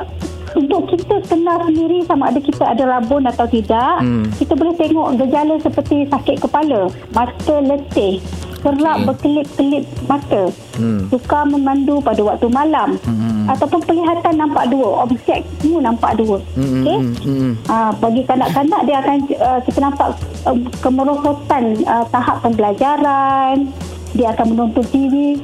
untuk 0.55 0.81
kita 0.89 1.15
kenal 1.21 1.59
sendiri 1.61 2.01
sama 2.01 2.33
ada 2.33 2.39
kita 2.39 2.63
ada 2.65 2.83
rabun 2.89 3.21
atau 3.23 3.45
tidak 3.45 4.01
Hmm. 4.01 4.25
kita 4.33 4.57
boleh 4.57 4.73
tengok 4.73 5.21
gejala 5.21 5.55
seperti 5.61 6.09
sakit 6.09 6.35
kepala 6.41 6.81
mata 7.11 7.55
letih 7.61 8.25
kerap 8.65 8.97
Okey. 8.97 9.05
berkelip-kelip 9.05 9.85
mata 10.03 10.43
Hmm. 10.73 11.05
suka 11.07 11.45
memandu 11.45 12.01
pada 12.01 12.17
waktu 12.19 12.49
malam 12.49 12.97
Hmm. 13.05 13.45
ataupun 13.45 13.77
penglihatan 13.79 14.33
nampak 14.35 14.65
dua 14.67 15.05
objek 15.05 15.45
semua 15.61 15.85
nampak 15.85 16.17
dua 16.17 16.41
Hmm, 16.51 16.81
okey 16.81 16.97
hmm, 16.97 17.13
hmm. 17.21 17.53
Ah, 17.65 17.93
bagi 17.93 18.25
kanak-kanak 18.25 18.81
dia 18.83 18.97
akan 18.99 19.17
uh, 19.37 19.59
kita 19.61 19.79
nampak 19.79 20.07
uh, 20.43 20.57
kemerosotan 20.81 21.63
uh, 21.85 22.05
tahap 22.09 22.41
pembelajaran 22.41 23.69
dia 24.11 24.31
akan 24.31 24.45
menonton 24.49 24.83
TV 24.89 25.37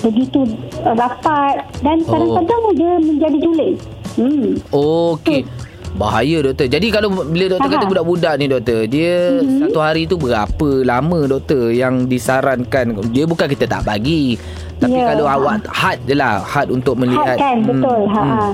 begitu 0.00 0.42
uh, 0.82 0.92
rapat 0.92 1.62
dan 1.80 2.02
Oh. 2.02 2.10
kadang-kadang 2.10 2.62
dia 2.74 2.92
menjadi 2.98 3.38
juling 3.38 3.76
hmm. 4.16 4.50
Okey. 4.68 5.46
Bahaya 5.94 6.42
doktor. 6.42 6.66
Jadi 6.66 6.90
kalau 6.90 7.08
bila 7.22 7.54
doktor 7.54 7.70
Aha. 7.70 7.74
kata 7.78 7.86
budak-budak 7.86 8.34
ni 8.42 8.46
doktor, 8.50 8.80
dia 8.90 9.38
mm-hmm. 9.38 9.60
satu 9.62 9.78
hari 9.78 10.10
tu 10.10 10.18
berapa 10.18 10.68
lama 10.82 11.18
doktor 11.30 11.70
yang 11.70 12.10
disarankan? 12.10 12.98
Dia 13.14 13.24
bukan 13.30 13.46
kita 13.46 13.70
tak 13.70 13.86
bagi. 13.86 14.34
Tapi 14.82 14.90
Ya. 14.90 15.14
kalau 15.14 15.30
awak 15.30 15.62
had 15.70 16.02
je 16.02 16.18
lah, 16.18 16.42
had 16.42 16.66
untuk 16.66 16.98
melihat. 16.98 17.38
kan, 17.38 17.62
betul. 17.62 18.10
Ha, 18.10 18.22
ha. 18.26 18.46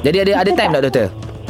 Jadi 0.00 0.16
ada 0.24 0.32
ada 0.40 0.50
time 0.56 0.72
tak 0.72 0.82
doktor? 0.88 1.06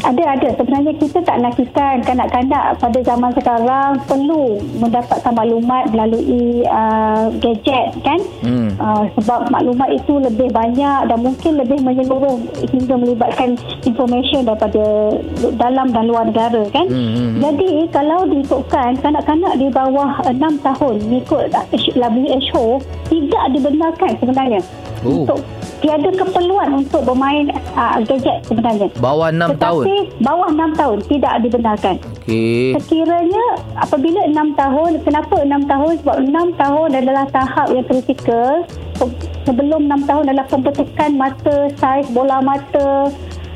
Ada 0.06 0.38
ada 0.38 0.48
sebenarnya 0.54 0.92
kita 1.02 1.18
tak 1.26 1.42
nafikan 1.42 1.98
kanak-kanak 2.00 2.78
pada 2.78 2.98
zaman 3.02 3.30
sekarang 3.34 3.98
perlu 4.06 4.62
mendapatkan 4.78 5.34
maklumat 5.34 5.90
melalui 5.90 6.62
uh, 6.62 7.26
gadget 7.42 7.90
kan 8.06 8.20
Hmm. 8.38 8.70
uh, 8.78 9.02
sebab 9.18 9.50
maklumat 9.50 9.90
itu 9.90 10.22
lebih 10.22 10.54
banyak 10.54 11.10
dan 11.10 11.18
mungkin 11.18 11.58
lebih 11.58 11.82
menyeluruh 11.82 12.38
hingga 12.70 12.94
melibatkan 12.94 13.58
information 13.82 14.46
daripada 14.46 15.18
dalam 15.58 15.90
dan 15.90 16.06
luar 16.06 16.30
negara 16.30 16.62
kan 16.70 16.86
Hmm, 16.86 17.10
hmm, 17.10 17.28
hmm. 17.34 17.40
jadi 17.42 17.70
kalau 17.90 18.20
diikutkan 18.30 18.94
kanak-kanak 19.02 19.58
di 19.58 19.66
bawah 19.68 20.22
6 20.22 20.38
tahun 20.62 20.94
mengikut 21.02 21.50
WHO 21.96 22.64
tidak 23.10 23.44
dibenarkan 23.50 24.10
sebenarnya 24.22 24.62
Oh. 25.04 25.22
untuk 25.22 25.38
tiada 25.78 26.10
keperluan 26.10 26.68
untuk 26.76 27.02
bermain 27.02 27.48
uh, 27.72 28.00
gadget 28.02 28.44
sebenarnya. 28.44 28.88
Bawah 28.96 29.28
6 29.28 29.56
tahun. 29.56 29.84
Tetapi 29.84 29.96
bawah 30.20 30.48
6 30.48 30.80
tahun 30.80 30.96
tidak 31.06 31.34
dibenarkan. 31.42 31.94
Okey. 32.22 32.74
Sekiranya 32.76 33.44
apabila 33.76 34.20
6 34.26 34.34
tahun, 34.54 34.90
kenapa 35.02 35.34
6 35.38 35.70
tahun? 35.70 35.92
Sebab 36.00 36.16
6 36.22 36.60
tahun 36.60 36.90
adalah 36.94 37.24
tahap 37.30 37.66
yang 37.70 37.86
kritikal. 37.86 38.64
Se- 38.96 39.24
Sebelum 39.46 39.86
6 39.86 40.10
tahun 40.10 40.24
adalah 40.26 40.46
pembentukan 40.50 41.10
mata, 41.14 41.70
saiz 41.78 42.10
bola 42.10 42.42
mata, 42.42 43.06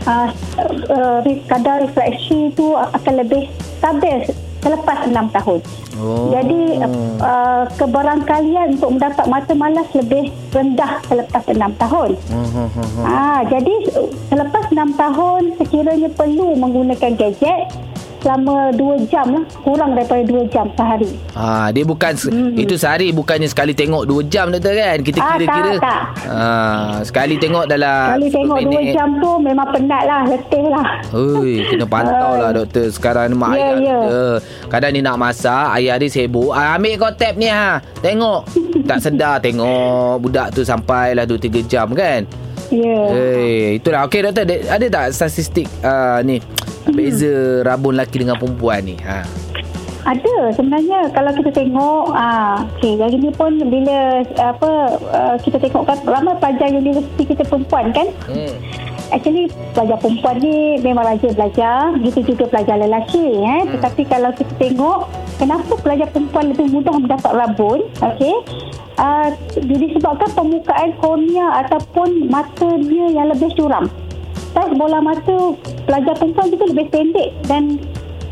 uh, 0.07 0.29
uh, 0.87 1.19
kadar 1.47 1.83
refleksi 1.83 2.55
itu 2.55 2.79
akan 2.79 3.27
lebih 3.27 3.51
stabil 3.81 4.23
selepas 4.61 5.09
6 5.09 5.37
tahun. 5.37 5.59
Oh. 6.01 6.33
Jadi 6.33 6.81
uh, 7.21 7.65
kebarangkalian 7.77 8.81
untuk 8.81 8.97
mendapat 8.97 9.27
mata 9.29 9.53
malas 9.57 9.89
lebih 9.93 10.33
rendah 10.53 11.01
selepas 11.09 11.43
6 11.45 11.57
tahun. 11.81 12.11
Hmm. 12.31 12.69
Ah, 13.05 13.41
jadi 13.49 13.75
selepas 14.29 14.65
6 14.73 14.77
tahun 14.97 15.43
sekiranya 15.61 16.09
perlu 16.13 16.57
menggunakan 16.57 17.13
gadget 17.17 17.90
selama 18.21 18.71
2 18.73 18.81
jam 19.07 19.27
lah, 19.31 19.45
kurang 19.59 19.93
daripada 19.93 20.23
2 20.23 20.45
jam 20.47 20.67
sehari. 20.71 21.11
Ah, 21.33 21.69
dia 21.69 21.83
bukan 21.83 22.13
hmm. 22.15 22.55
itu 22.55 22.75
sehari 22.75 23.11
bukannya 23.11 23.45
sekali 23.45 23.73
tengok 23.73 24.05
2 24.05 24.29
jam 24.29 24.49
doktor 24.49 24.73
kan. 24.73 24.99
Kita 25.01 25.19
Ah, 25.19 25.29
kira-kira. 25.35 25.73
tak, 25.73 25.81
tak. 25.81 26.03
Ah, 26.27 26.95
sekali 27.03 27.35
tengok 27.37 27.65
dalam 27.65 28.15
Kali 28.15 28.27
10 28.27 28.37
tengok 28.37 28.59
2 28.59 28.69
minit. 28.71 28.93
jam 28.93 29.09
tu 29.17 29.31
memang 29.37 29.67
penat 29.71 30.03
lah, 30.05 30.23
letih 30.25 30.65
lah. 30.67 30.89
Oi, 31.11 31.53
kena 31.67 31.85
pantau 31.85 32.33
lah 32.37 32.51
doktor 32.59 32.87
Sekarang 32.89 33.27
ni 33.27 33.37
mak 33.37 33.51
Ya, 33.51 33.57
ayah 33.57 33.75
ya. 33.75 33.99
kita 33.99 34.23
Kadang 34.69 34.93
ni 34.93 35.01
nak 35.01 35.17
masak 35.17 35.67
Ayah 35.73 35.97
dia 35.97 36.07
sibuk 36.07 36.51
ah, 36.51 36.75
Ambil 36.75 36.95
kau 36.97 37.11
tab 37.11 37.35
ni 37.35 37.47
ha 37.47 37.83
Tengok 37.99 38.47
Tak 38.89 38.99
sedar 39.01 39.41
tengok 39.41 40.21
Budak 40.21 40.53
tu 40.53 40.63
sampai 40.63 41.13
lah 41.13 41.25
2-3 41.25 41.41
jam 41.65 41.89
kan 41.91 42.23
Ya. 42.71 43.03
Hey, 43.11 43.83
itulah 43.83 44.07
Okey 44.07 44.23
doktor 44.23 44.47
Ada 44.47 44.87
tak 44.87 45.07
statistik 45.11 45.67
uh, 45.81 46.23
ni 46.23 46.39
Beza 46.95 47.63
rabun 47.67 47.97
lelaki 47.97 48.23
dengan 48.23 48.37
perempuan 48.37 48.81
ni 48.85 48.97
ha. 49.03 49.23
Ada 50.01 50.57
sebenarnya 50.57 51.13
kalau 51.13 51.29
kita 51.37 51.51
tengok 51.53 52.17
ah 52.17 52.65
okey 52.81 52.97
hari 52.97 53.21
ni 53.21 53.31
pun 53.37 53.53
bila 53.69 54.25
apa 54.41 54.71
uh, 55.13 55.37
kita 55.45 55.61
tengok 55.61 55.85
kan 55.85 55.99
ramai 56.09 56.33
pelajar 56.41 56.73
universiti 56.73 57.29
kita 57.29 57.45
perempuan 57.45 57.93
kan 57.93 58.09
hmm. 58.33 58.55
Actually 59.11 59.51
pelajar 59.75 59.99
perempuan 59.99 60.39
ni 60.39 60.79
memang 60.87 61.03
rajin 61.03 61.35
belajar 61.35 61.91
Begitu 61.99 62.31
juga 62.31 62.47
pelajar 62.47 62.79
lelaki 62.79 63.43
eh? 63.43 63.61
Hmm. 63.67 63.71
Tetapi 63.75 64.03
kalau 64.07 64.31
kita 64.39 64.55
tengok 64.55 65.11
Kenapa 65.35 65.73
pelajar 65.83 66.07
perempuan 66.15 66.55
lebih 66.55 66.71
mudah 66.71 66.95
mendapat 66.95 67.33
rabun 67.35 67.91
okay? 67.99 68.35
uh, 69.03 69.35
Disebabkan 69.59 70.31
permukaan 70.31 70.95
kornea 71.03 71.67
Ataupun 71.67 72.31
mata 72.31 72.71
dia 72.79 73.07
yang 73.11 73.35
lebih 73.35 73.51
curam 73.59 73.91
Saiz 74.61 74.77
bola 74.77 75.01
mata 75.01 75.57
pelajar 75.89 76.13
perempuan 76.21 76.53
juga 76.53 76.65
lebih 76.69 76.87
pendek 76.93 77.29
Dan 77.49 77.81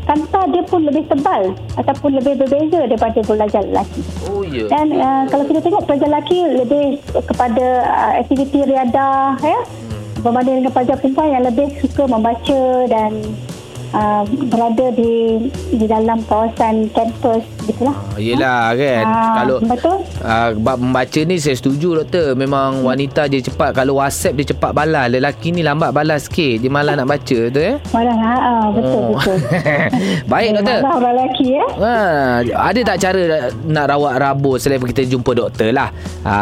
kanta 0.05 0.45
dia 0.53 0.61
pun 0.61 0.85
lebih 0.85 1.09
tebal 1.09 1.57
Ataupun 1.73 2.21
lebih 2.21 2.37
berbeza 2.37 2.85
daripada 2.85 3.17
pelajar 3.25 3.65
lelaki. 3.65 4.01
Oh 4.29 4.45
ya. 4.45 4.69
Dan 4.69 4.93
uh, 4.93 5.25
kalau 5.25 5.49
kita 5.49 5.65
tengok 5.65 5.89
pelajar 5.89 6.05
lelaki 6.05 6.39
lebih 6.53 6.85
kepada 7.25 7.65
uh, 7.81 8.11
aktiviti 8.21 8.61
riadah 8.61 9.41
ya. 9.41 9.59
Berbanding 10.21 10.61
dengan 10.61 10.73
pelajar 10.75 11.01
perempuan 11.01 11.33
yang 11.33 11.45
lebih 11.49 11.67
suka 11.81 12.03
membaca 12.05 12.61
dan 12.85 13.11
uh, 13.97 14.23
berada 14.53 14.87
di 14.93 15.47
di 15.73 15.85
dalam 15.89 16.21
kawasan 16.29 16.93
kampus 16.93 17.58
gitulah. 17.69 17.95
Ah, 18.09 18.19
Yelah 18.19 18.63
kan 18.73 19.03
Ah, 19.03 19.33
Kalau 19.37 19.57
betul. 19.61 19.97
uh, 20.19 20.49
Bab 20.57 20.77
membaca 20.77 21.19
ni 21.21 21.37
saya 21.37 21.53
setuju 21.53 22.01
doktor 22.01 22.33
Memang 22.33 22.81
wanita 22.81 23.25
je 23.25 23.39
cepat 23.39 23.71
Kalau 23.71 23.97
whatsapp 23.97 24.33
dia 24.33 24.45
cepat 24.47 24.71
balas 24.71 25.07
Lelaki 25.07 25.49
ni 25.49 25.61
lambat 25.61 25.89
balas 25.89 26.25
sikit 26.25 26.59
Dia 26.59 26.67
malah 26.67 26.93
nak 26.93 27.07
baca 27.07 27.39
tu 27.45 27.59
ya 27.59 27.77
Malah 27.89 28.15
ha, 28.15 28.33
betul 28.69 28.97
Oh. 28.99 29.15
betul. 29.15 29.37
Baik 30.31 30.49
doktor 30.55 30.77
orang 30.81 31.01
lelaki 31.13 31.45
ya. 31.51 31.65
Ha, 31.73 31.93
ada 32.43 32.79
tak 32.83 32.97
cara 32.99 33.21
nak 33.63 33.85
rawat 33.87 34.13
rabun 34.17 34.57
selain 34.57 34.81
kita 34.83 35.05
jumpa 35.05 35.31
doktor 35.31 35.69
lah? 35.69 35.89
Ha, 36.21 36.35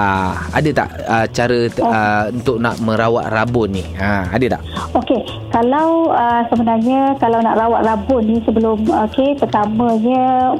ada 0.52 0.70
tak 0.74 0.88
uh, 1.04 1.26
cara 1.28 1.58
Oh. 1.78 1.86
uh, 1.86 2.24
untuk 2.32 2.58
nak 2.58 2.76
merawat 2.80 3.30
rabun 3.30 3.70
ni? 3.70 3.84
Ha, 3.96 4.32
ada 4.32 4.46
tak? 4.50 4.62
Okey, 4.96 5.22
kalau 5.50 6.10
uh, 6.10 6.42
sebenarnya 6.48 7.14
kalau 7.18 7.40
nak 7.40 7.56
rawat 7.56 7.82
rabun 7.84 8.22
ni 8.24 8.38
sebelum 8.42 8.78
okey 9.10 9.36
pertamanya 9.38 10.56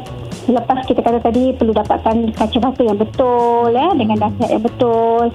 lepas 0.48 0.80
kita 0.84 1.04
kata 1.04 1.20
tadi 1.20 1.52
perlu 1.52 1.72
dapatkan 1.72 2.32
kacamata 2.34 2.82
yang 2.82 2.96
betul 2.96 3.68
ya 3.70 3.92
dengan 3.92 4.18
nasihat 4.18 4.50
yang 4.56 4.64
betul. 4.64 5.28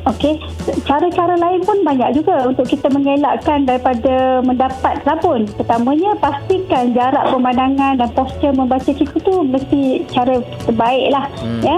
Okey, 0.00 0.40
cara-cara 0.84 1.36
lain 1.36 1.60
pun 1.60 1.84
banyak 1.84 2.16
juga 2.16 2.48
untuk 2.48 2.64
kita 2.64 2.88
mengelakkan 2.88 3.68
daripada 3.68 4.40
mendapat 4.40 5.04
rabun. 5.04 5.44
Pertamanya 5.44 6.16
pastikan 6.16 6.92
jarak 6.92 7.28
pemandangan 7.28 8.00
dan 8.00 8.08
postur 8.12 8.52
membaca 8.52 8.88
kita 8.88 9.12
tu 9.20 9.44
mesti 9.44 10.08
cara 10.08 10.40
terbaik 10.64 11.12
lah 11.12 11.28
Hmm. 11.40 11.60
ya. 11.60 11.76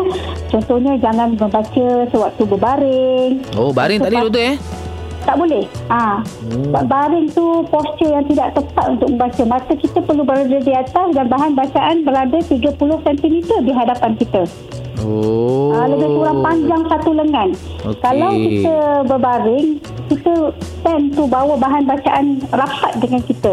Contohnya 0.48 0.98
jangan 0.98 1.34
membaca 1.34 1.86
sewaktu 2.08 2.42
berbaring. 2.46 3.32
Oh, 3.54 3.74
baring 3.74 3.98
tadi 4.00 4.14
doktor 4.14 4.38
eh? 4.38 4.56
Tak 5.22 5.36
boleh. 5.36 5.64
Ah, 5.86 6.18
Hmm. 6.42 6.66
sebab 6.66 6.84
baring 6.84 7.26
tu 7.30 7.44
postur 7.66 8.10
yang 8.10 8.26
tidak 8.26 8.52
tepat 8.52 8.86
untuk 8.90 9.08
membaca. 9.08 9.42
Mata 9.44 9.72
kita 9.72 9.98
perlu 10.00 10.22
berada 10.22 10.58
di 10.58 10.72
atas 10.72 11.08
dan 11.12 11.26
bahan 11.26 11.52
bacaan 11.54 12.02
berada 12.02 12.38
30 12.42 12.98
cm 13.00 13.34
di 13.62 13.72
hadapan 13.72 14.12
kita. 14.14 14.42
Oh. 15.02 15.74
Ah, 15.74 15.86
lebih 15.86 16.14
kurang 16.14 16.42
panjang 16.42 16.82
satu 16.86 17.10
lengan. 17.10 17.48
Okey. 17.82 17.98
Kalau 17.98 18.30
kita 18.30 18.76
berbaring, 19.04 19.68
kita 20.06 20.32
stand 20.60 21.10
tu 21.10 21.26
bawa 21.26 21.54
bahan 21.56 21.84
bacaan 21.84 22.24
rapat 22.48 22.92
dengan 22.98 23.22
kita. 23.22 23.52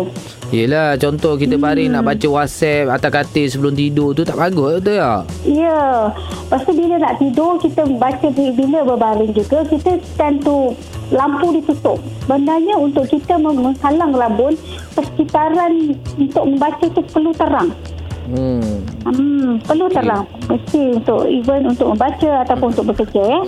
Yelah, 0.49 0.97
contoh 0.97 1.37
kita 1.37 1.61
baring 1.61 1.93
nak 1.93 2.09
baca 2.09 2.25
WhatsApp 2.25 2.89
atas 2.89 3.11
katil 3.13 3.45
sebelum 3.53 3.77
tidur 3.77 4.17
tu 4.17 4.25
tak 4.25 4.33
bagus 4.33 4.81
doktor 4.81 4.97
ya? 4.97 5.11
Ya. 5.45 6.09
Lepas 6.09 6.65
tu 6.65 6.73
bila 6.73 6.97
nak 6.97 7.21
tidur, 7.21 7.61
kita 7.61 7.85
baca 7.85 8.27
bi- 8.33 8.55
bila 8.57 8.81
berbaring 8.81 9.29
juga, 9.37 9.61
kita 9.69 10.01
stand 10.01 10.41
tu 10.41 10.73
lampu 11.13 11.53
ditutup. 11.53 12.01
Sebenarnya 12.25 12.81
untuk 12.81 13.05
kita 13.05 13.37
meng- 13.37 13.61
menghalang 13.61 14.09
rabun, 14.09 14.57
persekitaran 14.97 15.93
untuk 16.17 16.41
membaca 16.41 16.85
tu 16.97 17.01
perlu 17.13 17.29
terang. 17.37 17.69
Hmm. 18.33 18.81
Hmm, 19.05 19.61
perlu 19.61 19.85
terang. 19.85 20.25
Mesti 20.49 20.97
untuk 20.97 21.29
even 21.29 21.69
untuk 21.69 21.93
membaca 21.93 22.41
ataupun 22.41 22.73
untuk 22.73 22.89
bekerja 22.89 23.21
ya. 23.21 23.41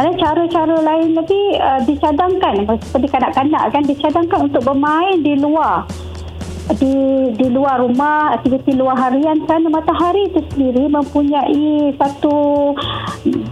Ada 0.00 0.16
cara-cara 0.16 0.76
lain 0.80 1.12
lagi 1.12 1.40
uh, 1.60 1.80
dicadangkan 1.84 2.64
seperti 2.88 3.08
kanak-kanak 3.12 3.68
kan 3.68 3.82
dicadangkan 3.84 4.48
untuk 4.48 4.62
bermain 4.64 5.20
di 5.20 5.36
luar 5.36 5.84
di 6.76 6.92
di 7.40 7.46
luar 7.48 7.80
rumah 7.80 8.36
aktiviti 8.36 8.76
luar 8.76 8.98
harian 8.98 9.40
kerana 9.48 9.72
matahari 9.72 10.28
itu 10.28 10.44
sendiri 10.52 10.84
mempunyai 10.92 11.96
satu 11.96 12.76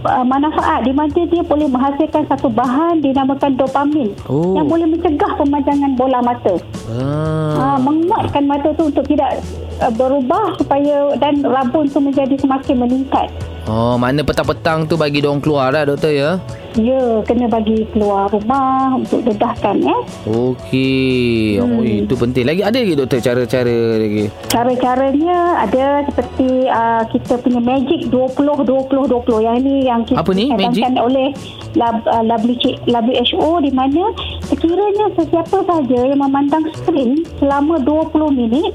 uh, 0.05 0.25
manfaat 0.25 0.85
di 0.85 0.93
mana 0.93 1.09
dia 1.25 1.41
boleh 1.41 1.65
menghasilkan 1.65 2.29
satu 2.29 2.51
bahan 2.53 3.01
dinamakan 3.01 3.57
dopamin 3.57 4.13
Oh. 4.29 4.53
yang 4.53 4.67
boleh 4.67 4.85
mencegah 4.85 5.31
pemanjangan 5.39 5.93
bola 5.95 6.19
mata. 6.21 6.55
Ah. 6.91 7.75
Ah, 7.75 7.77
menguatkan 7.79 8.43
mata 8.45 8.69
tu 8.75 8.91
untuk 8.91 9.07
tidak 9.07 9.39
uh, 9.81 9.91
berubah 9.93 10.57
supaya 10.59 11.15
dan 11.17 11.41
rabun 11.41 11.87
tu 11.87 11.97
menjadi 12.03 12.35
semakin 12.37 12.75
meningkat. 12.85 13.31
Oh, 13.67 13.99
mana 13.99 14.23
petang-petang 14.23 14.87
tu 14.87 14.95
bagi 14.95 15.19
dia 15.19 15.27
orang 15.27 15.43
keluar 15.43 15.75
lah 15.75 15.83
doktor 15.83 16.15
ya? 16.15 16.39
Ya, 16.79 17.19
kena 17.27 17.51
bagi 17.51 17.83
keluar 17.91 18.31
rumah 18.31 18.95
untuk 18.95 19.27
dedahkan 19.27 19.75
ya. 19.83 19.97
Okey. 20.23 21.59
Oh, 21.59 21.83
itu 21.83 22.15
penting. 22.15 22.47
Lagi 22.47 22.63
ada 22.63 22.79
lagi 22.79 22.95
doktor 22.95 23.19
cara-cara 23.19 23.99
lagi? 23.99 24.31
Cara-caranya 24.47 25.67
ada 25.67 26.07
seperti 26.07 26.47
uh, 26.71 27.03
kita 27.11 27.43
punya 27.43 27.59
magic 27.59 28.07
20 28.07 28.39
20 28.63 28.87
20 28.87 29.43
yang 29.43 29.55
ini 29.59 29.75
yang 29.83 30.01
kita 30.07 30.23
Apa 30.23 30.31
ni, 30.31 30.47
magic? 30.47 30.87
oleh 30.95 31.35
lab, 31.75 31.99
uh, 32.07 32.23
WC 32.23 32.87
WHO 32.87 33.51
di 33.67 33.71
mana 33.75 34.15
sekiranya 34.47 35.11
sesiapa 35.19 35.59
saja 35.67 35.99
yang 36.07 36.23
memandang 36.23 36.63
skrin 36.71 37.19
selama 37.43 37.83
20 37.83 38.15
minit 38.31 38.71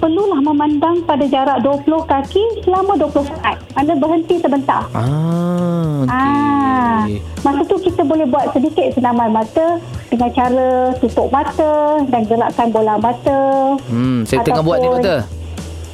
perlulah 0.00 0.40
memandang 0.40 1.04
pada 1.04 1.22
jarak 1.22 1.60
20 1.60 1.84
kaki 2.08 2.64
selama 2.64 2.96
20 2.96 3.28
saat. 3.28 3.56
Anda 3.76 3.94
berhenti 3.94 4.40
sebentar. 4.40 4.88
Ah, 4.90 6.02
okey. 6.02 6.10
Ah, 6.10 7.04
masa 7.44 7.62
tu 7.62 7.76
kita 7.78 8.02
boleh 8.02 8.26
buat 8.26 8.50
sedikit 8.50 8.96
senaman 8.96 9.30
mata 9.30 9.76
dengan 10.08 10.30
cara 10.32 10.68
tutup 10.98 11.28
mata 11.28 12.00
dan 12.08 12.24
gerakkan 12.24 12.68
bola 12.72 12.96
mata. 12.96 13.40
Hmm, 13.86 14.24
saya 14.24 14.40
tengah 14.42 14.64
buat 14.64 14.80
ni 14.80 14.88
Ataupun- 14.88 15.04
doktor. 15.04 15.20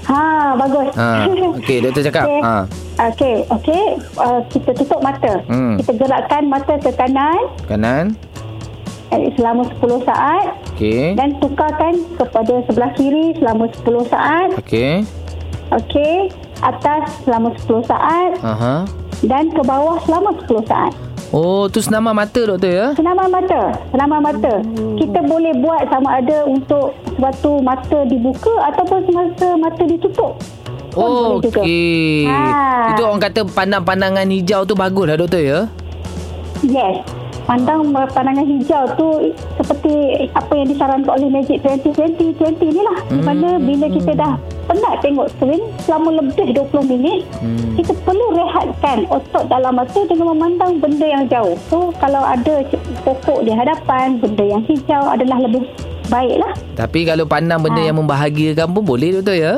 Ha, 0.06 0.54
bagus. 0.54 0.88
Ha, 0.94 1.26
okey, 1.58 1.78
doktor 1.82 2.02
cakap. 2.06 2.24
Okey. 2.30 2.40
Ha. 2.40 2.56
Okey, 3.10 3.36
okey. 3.50 3.84
Uh, 4.14 4.40
kita 4.48 4.70
tutup 4.72 5.02
mata. 5.02 5.42
Hmm. 5.50 5.74
Kita 5.76 5.92
gerakkan 5.92 6.42
mata 6.46 6.78
ke 6.78 6.94
kanan 6.94 7.36
Kanan. 7.66 8.14
Selama 9.10 9.62
10 9.78 10.08
saat 10.08 10.46
Okey. 10.74 11.14
dan 11.14 11.38
tukarkan 11.38 11.94
kepada 12.18 12.54
sebelah 12.66 12.90
kiri 12.98 13.36
selama 13.38 13.64
10 13.70 14.12
saat. 14.12 14.48
Okey. 14.58 15.06
Okey, 15.74 16.30
atas 16.62 17.26
selama 17.26 17.50
10 17.58 17.82
saat 17.86 18.30
Aha. 18.42 18.86
dan 19.26 19.50
ke 19.50 19.62
bawah 19.66 19.98
selama 20.06 20.34
10 20.46 20.62
saat. 20.66 20.92
Oh, 21.34 21.66
tu 21.66 21.82
senaman 21.82 22.14
mata 22.14 22.38
doktor 22.38 22.70
ya? 22.70 22.86
Senaman 22.94 23.26
mata, 23.26 23.74
senaman 23.90 24.20
mata. 24.22 24.62
Kita 24.94 25.26
boleh 25.26 25.58
buat 25.58 25.90
sama 25.90 26.22
ada 26.22 26.46
untuk 26.46 26.94
suatu 27.18 27.58
mata 27.66 28.06
dibuka 28.06 28.54
ataupun 28.70 29.10
semasa 29.10 29.58
mata 29.58 29.82
ditutup. 29.82 30.38
Oh, 30.94 31.42
okey. 31.42 32.30
Ah. 32.30 32.94
Itu 32.94 33.04
orang 33.04 33.20
kata 33.20 33.42
pandang-pandangan 33.42 34.24
hijau 34.30 34.62
tu 34.64 34.78
bagus 34.78 35.04
lah 35.10 35.18
doktor 35.18 35.42
ya? 35.42 35.60
Yes. 36.64 37.15
Pandang 37.46 37.78
pandangan 37.94 38.42
hijau 38.42 38.84
tu 38.98 39.30
seperti 39.54 39.94
apa 40.34 40.50
yang 40.50 40.66
disarankan 40.66 41.14
oleh 41.14 41.30
Magic 41.30 41.62
2020 41.62 42.34
20 42.34 42.74
ni 42.74 42.82
lah. 42.82 42.98
Di 43.06 43.22
mana 43.22 43.48
bila 43.56 43.86
kita 43.86 44.12
dah 44.12 44.34
penat 44.66 44.98
tengok 44.98 45.30
skrin 45.30 45.62
selama 45.78 46.18
lebih 46.18 46.50
20 46.52 46.82
minit, 46.84 47.22
Hmm. 47.38 47.78
kita 47.78 47.94
perlu 48.02 48.34
rehatkan 48.34 49.06
otot 49.06 49.46
dalam 49.46 49.78
mata 49.78 50.00
dengan 50.04 50.34
memandang 50.34 50.82
benda 50.82 51.06
yang 51.06 51.24
jauh. 51.30 51.54
So 51.70 51.94
kalau 51.96 52.18
ada 52.18 52.66
pokok 53.06 53.46
di 53.46 53.54
hadapan, 53.54 54.18
benda 54.18 54.42
yang 54.42 54.62
hijau 54.66 55.06
adalah 55.06 55.38
lebih 55.38 55.70
baik 56.06 56.42
lah. 56.42 56.50
Tapi 56.74 57.06
kalau 57.06 57.24
pandang 57.24 57.62
benda 57.62 57.78
Ah. 57.78 57.86
yang 57.86 57.96
membahagiakan 57.96 58.74
pun 58.74 58.82
boleh 58.82 59.14
doktor 59.14 59.38
ya? 59.38 59.54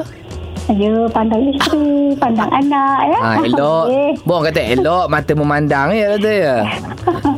Ya, 0.68 0.92
pandang 1.09 1.49
isteri, 1.49 2.12
pandang 2.21 2.52
anak 2.52 3.09
ya. 3.09 3.18
Ha, 3.18 3.28
elok. 3.40 3.85
Eh, 3.97 4.12
Bon 4.21 4.45
kata 4.45 4.61
elok 4.61 5.09
mata 5.09 5.33
memandang 5.33 5.97
ya 5.97 6.12
doktor 6.12 6.37
ya. 6.37 6.57
Betul, 7.09 7.35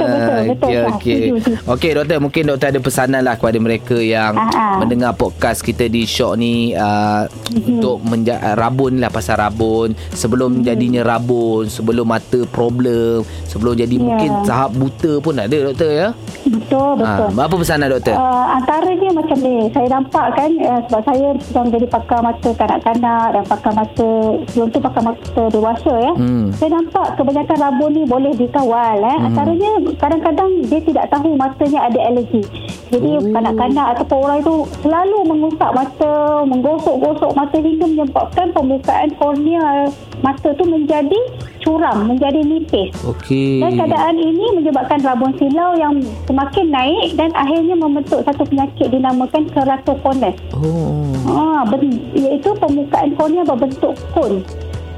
betul, 0.00 0.40
betul, 0.46 0.48
Okey 0.60 0.70
Syah. 0.70 0.88
okey. 0.90 1.20
Setuju, 1.20 1.36
setuju. 1.38 1.70
Okey 1.70 1.90
doktor 1.92 2.16
mungkin 2.18 2.42
doktor 2.46 2.66
ada 2.68 2.80
pesanan 2.80 3.20
lah 3.20 3.34
kepada 3.34 3.58
mereka 3.58 3.96
yang 3.96 4.32
Ah, 4.32 4.48
ah. 4.50 4.76
mendengar 4.78 5.12
podcast 5.12 5.60
kita 5.60 5.86
di 5.86 6.02
Shock 6.02 6.34
ni 6.34 6.72
uh, 6.72 7.24
Mhm. 7.50 7.66
untuk 7.70 7.96
menja- 8.02 8.28
rabun 8.54 8.96
lah 8.96 9.08
pasal 9.08 9.36
rabun 9.36 9.92
sebelum 10.10 10.60
jadinya 10.60 11.02
rabun, 11.02 11.66
sebelum 11.66 12.06
mata 12.06 12.40
problem, 12.46 13.20
sebelum 13.44 13.74
jadi 13.74 13.90
Ya. 13.90 14.00
mungkin 14.00 14.30
tahap 14.42 14.70
buta 14.72 15.12
pun 15.18 15.34
ada 15.36 15.56
doktor 15.62 15.90
ya. 15.90 16.08
betul, 16.42 16.90
betul. 16.96 17.28
Ha, 17.28 17.42
apa 17.42 17.54
pesanan 17.54 17.88
doktor? 17.90 18.14
Uh, 18.14 18.46
antaranya 18.52 19.08
macam 19.12 19.36
ni 19.38 19.68
Saya 19.70 19.88
nampak 19.90 20.26
kan 20.32 20.50
uh, 20.58 20.80
Sebab 20.82 21.02
saya 21.02 21.26
sedang 21.40 21.66
jadi 21.68 21.86
pakar 21.86 22.20
mata 22.20 22.50
kanak-kanak 22.50 23.26
Dan 23.30 23.44
pakar 23.44 23.72
mata 23.72 24.10
Sebelum 24.46 24.68
tu 24.68 24.78
pakar 24.80 25.02
mata 25.04 25.42
dewasa 25.48 25.92
ya 25.98 26.12
Hmm. 26.12 26.48
Saya 26.52 26.70
nampak 26.72 27.06
kebanyakan 27.14 27.56
rabun 27.60 27.90
ni 27.92 28.02
Boleh 28.04 28.32
dikawal 28.34 28.96
eh. 29.00 29.09
Antaranya 29.16 29.70
Kadang-kadang 29.96 30.50
dia 30.66 30.80
tidak 30.80 31.06
tahu 31.10 31.34
Matanya 31.34 31.88
ada 31.88 32.00
alergi 32.06 32.42
Jadi 32.90 33.10
Oh. 33.10 33.30
kanak-kanak 33.30 33.86
Ataupun 33.96 34.18
orang 34.22 34.38
itu 34.38 34.54
Selalu 34.82 35.18
mengusap 35.26 35.70
mata 35.72 36.14
Menggosok-gosok 36.44 37.30
mata 37.34 37.56
Hingga 37.56 37.86
menyebabkan 37.86 38.46
Pembukaan 38.50 39.10
kornea 39.16 39.90
Mata 40.20 40.52
tu 40.52 40.64
menjadi 40.64 41.20
Curam 41.60 42.08
Menjadi 42.08 42.40
nipis 42.40 42.88
Okey. 43.04 43.60
dan 43.60 43.76
keadaan 43.76 44.16
ini 44.16 44.56
menyebabkan 44.56 44.96
rabun 45.04 45.32
silau 45.36 45.76
yang 45.76 45.92
semakin 46.24 46.72
naik 46.72 47.12
dan 47.14 47.28
akhirnya 47.36 47.76
membentuk 47.76 48.24
satu 48.24 48.48
penyakit 48.48 48.88
dinamakan 48.88 49.44
keratokonus. 49.52 50.36
Oh. 50.56 51.04
Ha, 51.28 51.68
ben, 51.68 52.00
iaitu 52.16 52.56
permukaan 52.56 53.12
kornea 53.12 53.44
berbentuk 53.44 53.92
kon. 54.16 54.40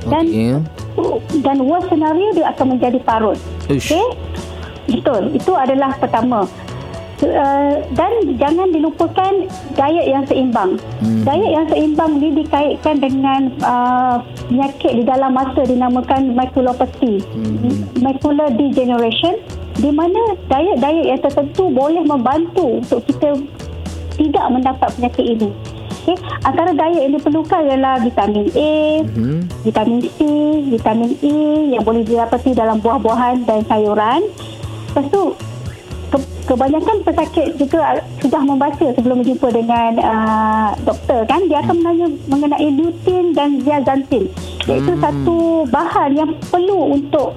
Dan 0.07 0.25
Okey. 0.27 0.53
dan 1.41 1.57
worst 1.63 1.87
scenario 1.89 2.29
dia 2.35 2.51
akan 2.51 2.67
menjadi 2.77 2.99
parut. 3.03 3.39
Okey? 3.67 4.03
Betul. 4.91 5.31
Itu 5.33 5.53
adalah 5.55 5.95
pertama. 5.97 6.47
Uh, 7.23 7.79
dan 7.95 8.35
jangan 8.35 8.75
dilupakan 8.75 9.47
diet 9.79 10.07
yang 10.11 10.27
seimbang. 10.27 10.75
Hmm. 10.99 11.23
Diet 11.23 11.55
yang 11.55 11.67
seimbang 11.71 12.19
ni 12.19 12.35
dikaitkan 12.35 12.99
dengan 12.99 13.47
uh, 13.63 14.19
penyakit 14.51 14.91
di 14.99 15.07
dalam 15.07 15.31
mata 15.31 15.63
dinamakan 15.63 16.35
maculopathy, 16.35 17.23
Hmm. 17.31 17.87
macular 18.03 18.51
degeneration 18.51 19.39
di 19.79 19.95
mana 19.95 20.35
diet-diet 20.51 21.15
yang 21.15 21.21
tertentu 21.23 21.71
boleh 21.71 22.03
membantu 22.03 22.83
untuk 22.83 23.07
kita 23.07 23.39
tidak 24.19 24.47
mendapat 24.51 24.91
penyakit 24.99 25.25
ini. 25.39 25.49
Okay. 26.03 26.19
Antara 26.43 26.75
diet 26.75 27.07
yang 27.07 27.15
diperlukan 27.15 27.63
ialah 27.63 28.03
vitamin 28.03 28.51
A, 28.51 28.75
Hmm. 29.07 29.47
vitamin 29.63 30.03
C, 30.03 30.19
vitamin 30.67 31.15
E 31.23 31.35
yang 31.71 31.87
boleh 31.87 32.03
didapati 32.03 32.51
dalam 32.53 32.83
buah-buahan 32.83 33.47
dan 33.47 33.63
sayuran. 33.65 34.27
Lepas 34.91 35.07
tu 35.09 35.23
ke, 36.11 36.19
kebanyakan 36.45 36.97
pesakit 37.01 37.55
juga 37.55 38.03
sudah 38.19 38.43
membaca 38.43 38.87
sebelum 38.93 39.23
berjumpa 39.23 39.49
dengan 39.49 39.93
uh, 39.97 40.69
doktor 40.83 41.25
kan 41.25 41.41
dia 41.47 41.63
akan 41.63 41.81
menanya 41.81 42.07
mengenai 42.27 42.69
lutein 42.69 43.33
dan 43.33 43.63
zeaxanthin 43.63 44.27
iaitu 44.67 44.93
Hmm. 44.93 45.01
satu 45.01 45.39
bahan 45.71 46.11
yang 46.13 46.31
perlu 46.47 46.99
untuk 46.99 47.33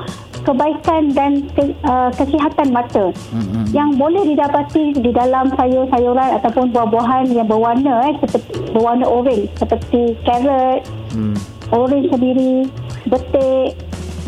kebaikan 0.46 1.10
dan 1.12 1.32
ke, 1.52 1.62
uh, 1.82 2.14
kesihatan 2.14 2.70
mata 2.70 3.10
Hmm. 3.28 3.66
yang 3.72 3.90
boleh 3.94 4.24
didapati 4.24 4.94
di 4.94 5.10
dalam 5.10 5.50
sayur-sayuran 5.52 6.38
ataupun 6.38 6.70
buah-buahan 6.70 7.26
yang 7.30 7.44
berwarna 7.44 8.06
eh, 8.06 8.16
seperti 8.20 8.54
berwarna 8.70 9.06
orange 9.06 9.50
seperti 9.56 10.02
carrot, 10.22 10.86
Hmm. 11.12 11.36
orange 11.72 12.08
sendiri, 12.08 12.70
betik, 13.06 13.74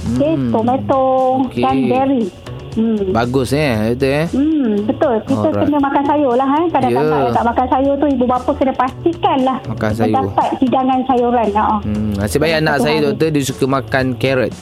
okay, 0.10 0.34
Hmm. 0.34 0.52
tomato 0.52 1.06
Okey. 1.46 1.62
dan 1.62 1.76
berry. 1.88 2.26
Hmm. 2.74 3.10
Bagus 3.10 3.58
eh 3.58 3.74
betul 3.90 4.12
eh. 4.12 4.26
Hmm, 4.30 4.86
betul. 4.86 5.16
Kita 5.26 5.50
Alright. 5.50 5.66
kena 5.66 5.80
makan 5.82 6.04
sayur 6.06 6.34
lah. 6.38 6.46
Eh. 6.46 6.66
Kadang-kadang 6.70 7.10
yeah. 7.24 7.34
tak 7.34 7.44
makan 7.44 7.68
sayur 7.68 7.94
tu, 7.98 8.06
ibu 8.08 8.26
bapa 8.28 8.52
kena 8.54 8.74
pastikan 8.76 9.38
lah. 9.42 9.58
Makan 9.66 9.92
sayur. 9.92 10.14
Dapat 10.14 10.48
hidangan 10.62 11.00
sayuran. 11.04 11.48
Oh, 11.58 11.80
Hmm, 11.82 12.14
nasib 12.14 12.38
baik 12.38 12.62
anak 12.62 12.76
saya 12.78 12.96
hari. 12.96 13.06
doktor 13.10 13.28
dia 13.34 13.44
suka 13.44 13.66
makan 13.66 14.06
carrot. 14.16 14.54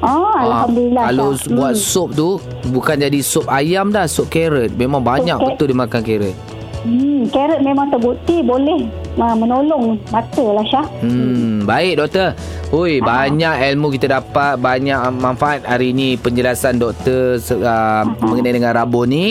Oh 0.00 0.30
Ah, 0.40 0.64
Alhamdulillah. 0.64 1.04
Kalau 1.12 1.30
Syah. 1.36 1.52
buat 1.52 1.74
hmm. 1.76 1.84
sup 1.84 2.08
tu 2.16 2.28
bukan 2.72 2.96
jadi 2.96 3.18
sup 3.20 3.44
ayam 3.52 3.92
dah, 3.92 4.08
sup 4.08 4.26
carrot. 4.32 4.72
Memang 4.72 5.04
banyak 5.04 5.36
Sup 5.36 5.46
betul 5.52 5.66
dia 5.68 5.78
makan 5.78 6.00
carrot. 6.00 6.36
Hmm, 6.80 7.28
carrot 7.28 7.60
memang 7.60 7.92
terbukti 7.92 8.40
boleh 8.40 8.88
uh, 9.20 9.36
menolong 9.36 10.00
mata 10.08 10.44
lah 10.44 10.64
Syah. 10.64 10.86
Hmm, 11.04 11.68
baik 11.68 12.00
doktor. 12.00 12.32
Oi, 12.70 13.02
Ah. 13.02 13.26
banyak 13.26 13.54
ilmu 13.74 13.90
kita 13.92 14.06
dapat, 14.08 14.56
banyak 14.56 14.96
manfaat 15.18 15.66
hari 15.66 15.90
ini 15.90 16.14
penjelasan 16.16 16.78
doktor 16.78 17.36
uh, 17.60 18.06
mengenai 18.22 18.56
dengan 18.56 18.72
rabun 18.72 19.10
ni. 19.10 19.26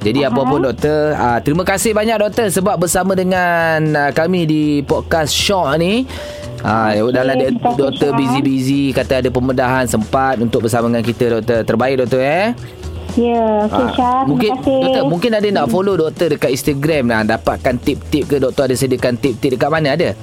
Jadi 0.00 0.26
apa 0.26 0.42
pun 0.44 0.60
doktor, 0.60 1.14
uh, 1.14 1.38
terima 1.40 1.64
kasih 1.64 1.94
banyak 1.94 2.18
doktor 2.18 2.50
sebab 2.50 2.76
bersama 2.76 3.16
dengan 3.16 3.80
uh, 3.96 4.10
kami 4.10 4.44
di 4.44 4.62
podcast 4.84 5.32
Shock 5.32 5.76
ni. 5.80 6.04
Ah, 6.60 6.92
Okey, 6.92 7.16
dalam 7.16 7.34
dia, 7.40 7.48
doktor 7.56 8.12
busy-busy 8.12 8.92
kata 8.92 9.24
ada 9.24 9.32
pembedahan 9.32 9.88
sempat 9.88 10.36
untuk 10.36 10.68
bersama 10.68 10.92
dengan 10.92 11.04
kita 11.06 11.40
doktor. 11.40 11.64
Terbaik 11.64 12.04
doktor 12.04 12.20
eh. 12.20 12.52
Ya, 13.12 13.46
okey 13.64 13.80
Ah, 13.80 13.90
Syah. 13.92 14.20
mungkin 14.22 14.50
terima 14.52 14.60
kasih. 14.60 14.78
doktor 14.84 15.04
mungkin 15.06 15.30
ada 15.32 15.48
nak 15.50 15.66
follow 15.66 15.94
doktor 15.96 16.26
dekat 16.28 16.50
Instagram 16.52 17.04
lah 17.06 17.20
dapatkan 17.26 17.74
tip-tip 17.76 18.24
ke 18.24 18.36
doktor 18.36 18.64
ada 18.64 18.74
sediakan 18.74 19.14
tip-tip 19.14 19.50
dekat 19.50 19.66
mana 19.66 19.92
ada? 19.92 20.14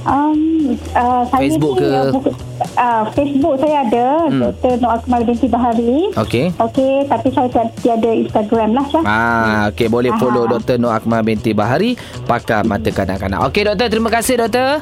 Um, 0.00 0.72
uh, 0.90 1.28
saya 1.28 1.40
Facebook 1.44 1.76
ni, 1.76 1.84
ke? 1.84 1.92
Uh, 1.92 2.08
buku, 2.10 2.30
uh, 2.74 3.02
Facebook 3.12 3.54
saya 3.60 3.84
ada 3.84 4.06
Hmm. 4.24 4.40
Dr. 4.48 4.72
Nur 4.78 4.90
Akmal 4.90 5.20
binti 5.22 5.44
Bahari. 5.44 6.08
Okey. 6.16 6.46
Okey, 6.56 6.92
tapi 7.04 7.28
saya 7.28 7.48
ti- 7.48 7.74
tiada 7.80 8.08
Instagram 8.08 8.72
lah 8.72 8.84
Syah. 8.88 9.04
Ah, 9.04 9.60
okey 9.68 9.86
boleh 9.86 10.08
Aha. 10.08 10.16
follow 10.16 10.48
Dr. 10.48 10.80
Nur 10.80 10.88
Akmal 10.90 11.20
binti 11.20 11.52
Bahari 11.52 12.00
pakar 12.24 12.64
mata 12.64 12.88
kanak-kanak. 12.88 13.44
Okey 13.44 13.66
doktor, 13.66 13.86
terima 13.86 14.08
kasih 14.08 14.40
doktor. 14.40 14.80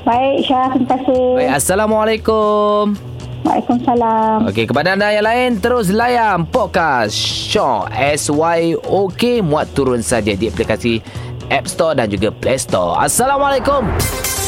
Baik 0.00 0.36
Syah, 0.42 0.72
terima 0.72 0.88
kasih. 0.90 1.24
Baik, 1.36 1.50
assalamualaikum. 1.54 3.09
Waalaikumsalam. 3.44 4.48
Okey, 4.52 4.64
kepada 4.68 4.96
anda 4.96 5.08
yang 5.12 5.26
lain 5.26 5.50
terus 5.58 5.88
layan 5.88 6.44
podcast 6.48 7.14
Shock 7.16 7.92
SYOK 7.94 9.40
muat 9.44 9.72
turun 9.72 10.04
saja 10.04 10.36
di 10.36 10.48
aplikasi 10.48 11.00
App 11.50 11.66
Store 11.66 11.98
dan 11.98 12.06
juga 12.08 12.30
Play 12.30 12.60
Store. 12.60 12.96
Assalamualaikum. 13.00 14.39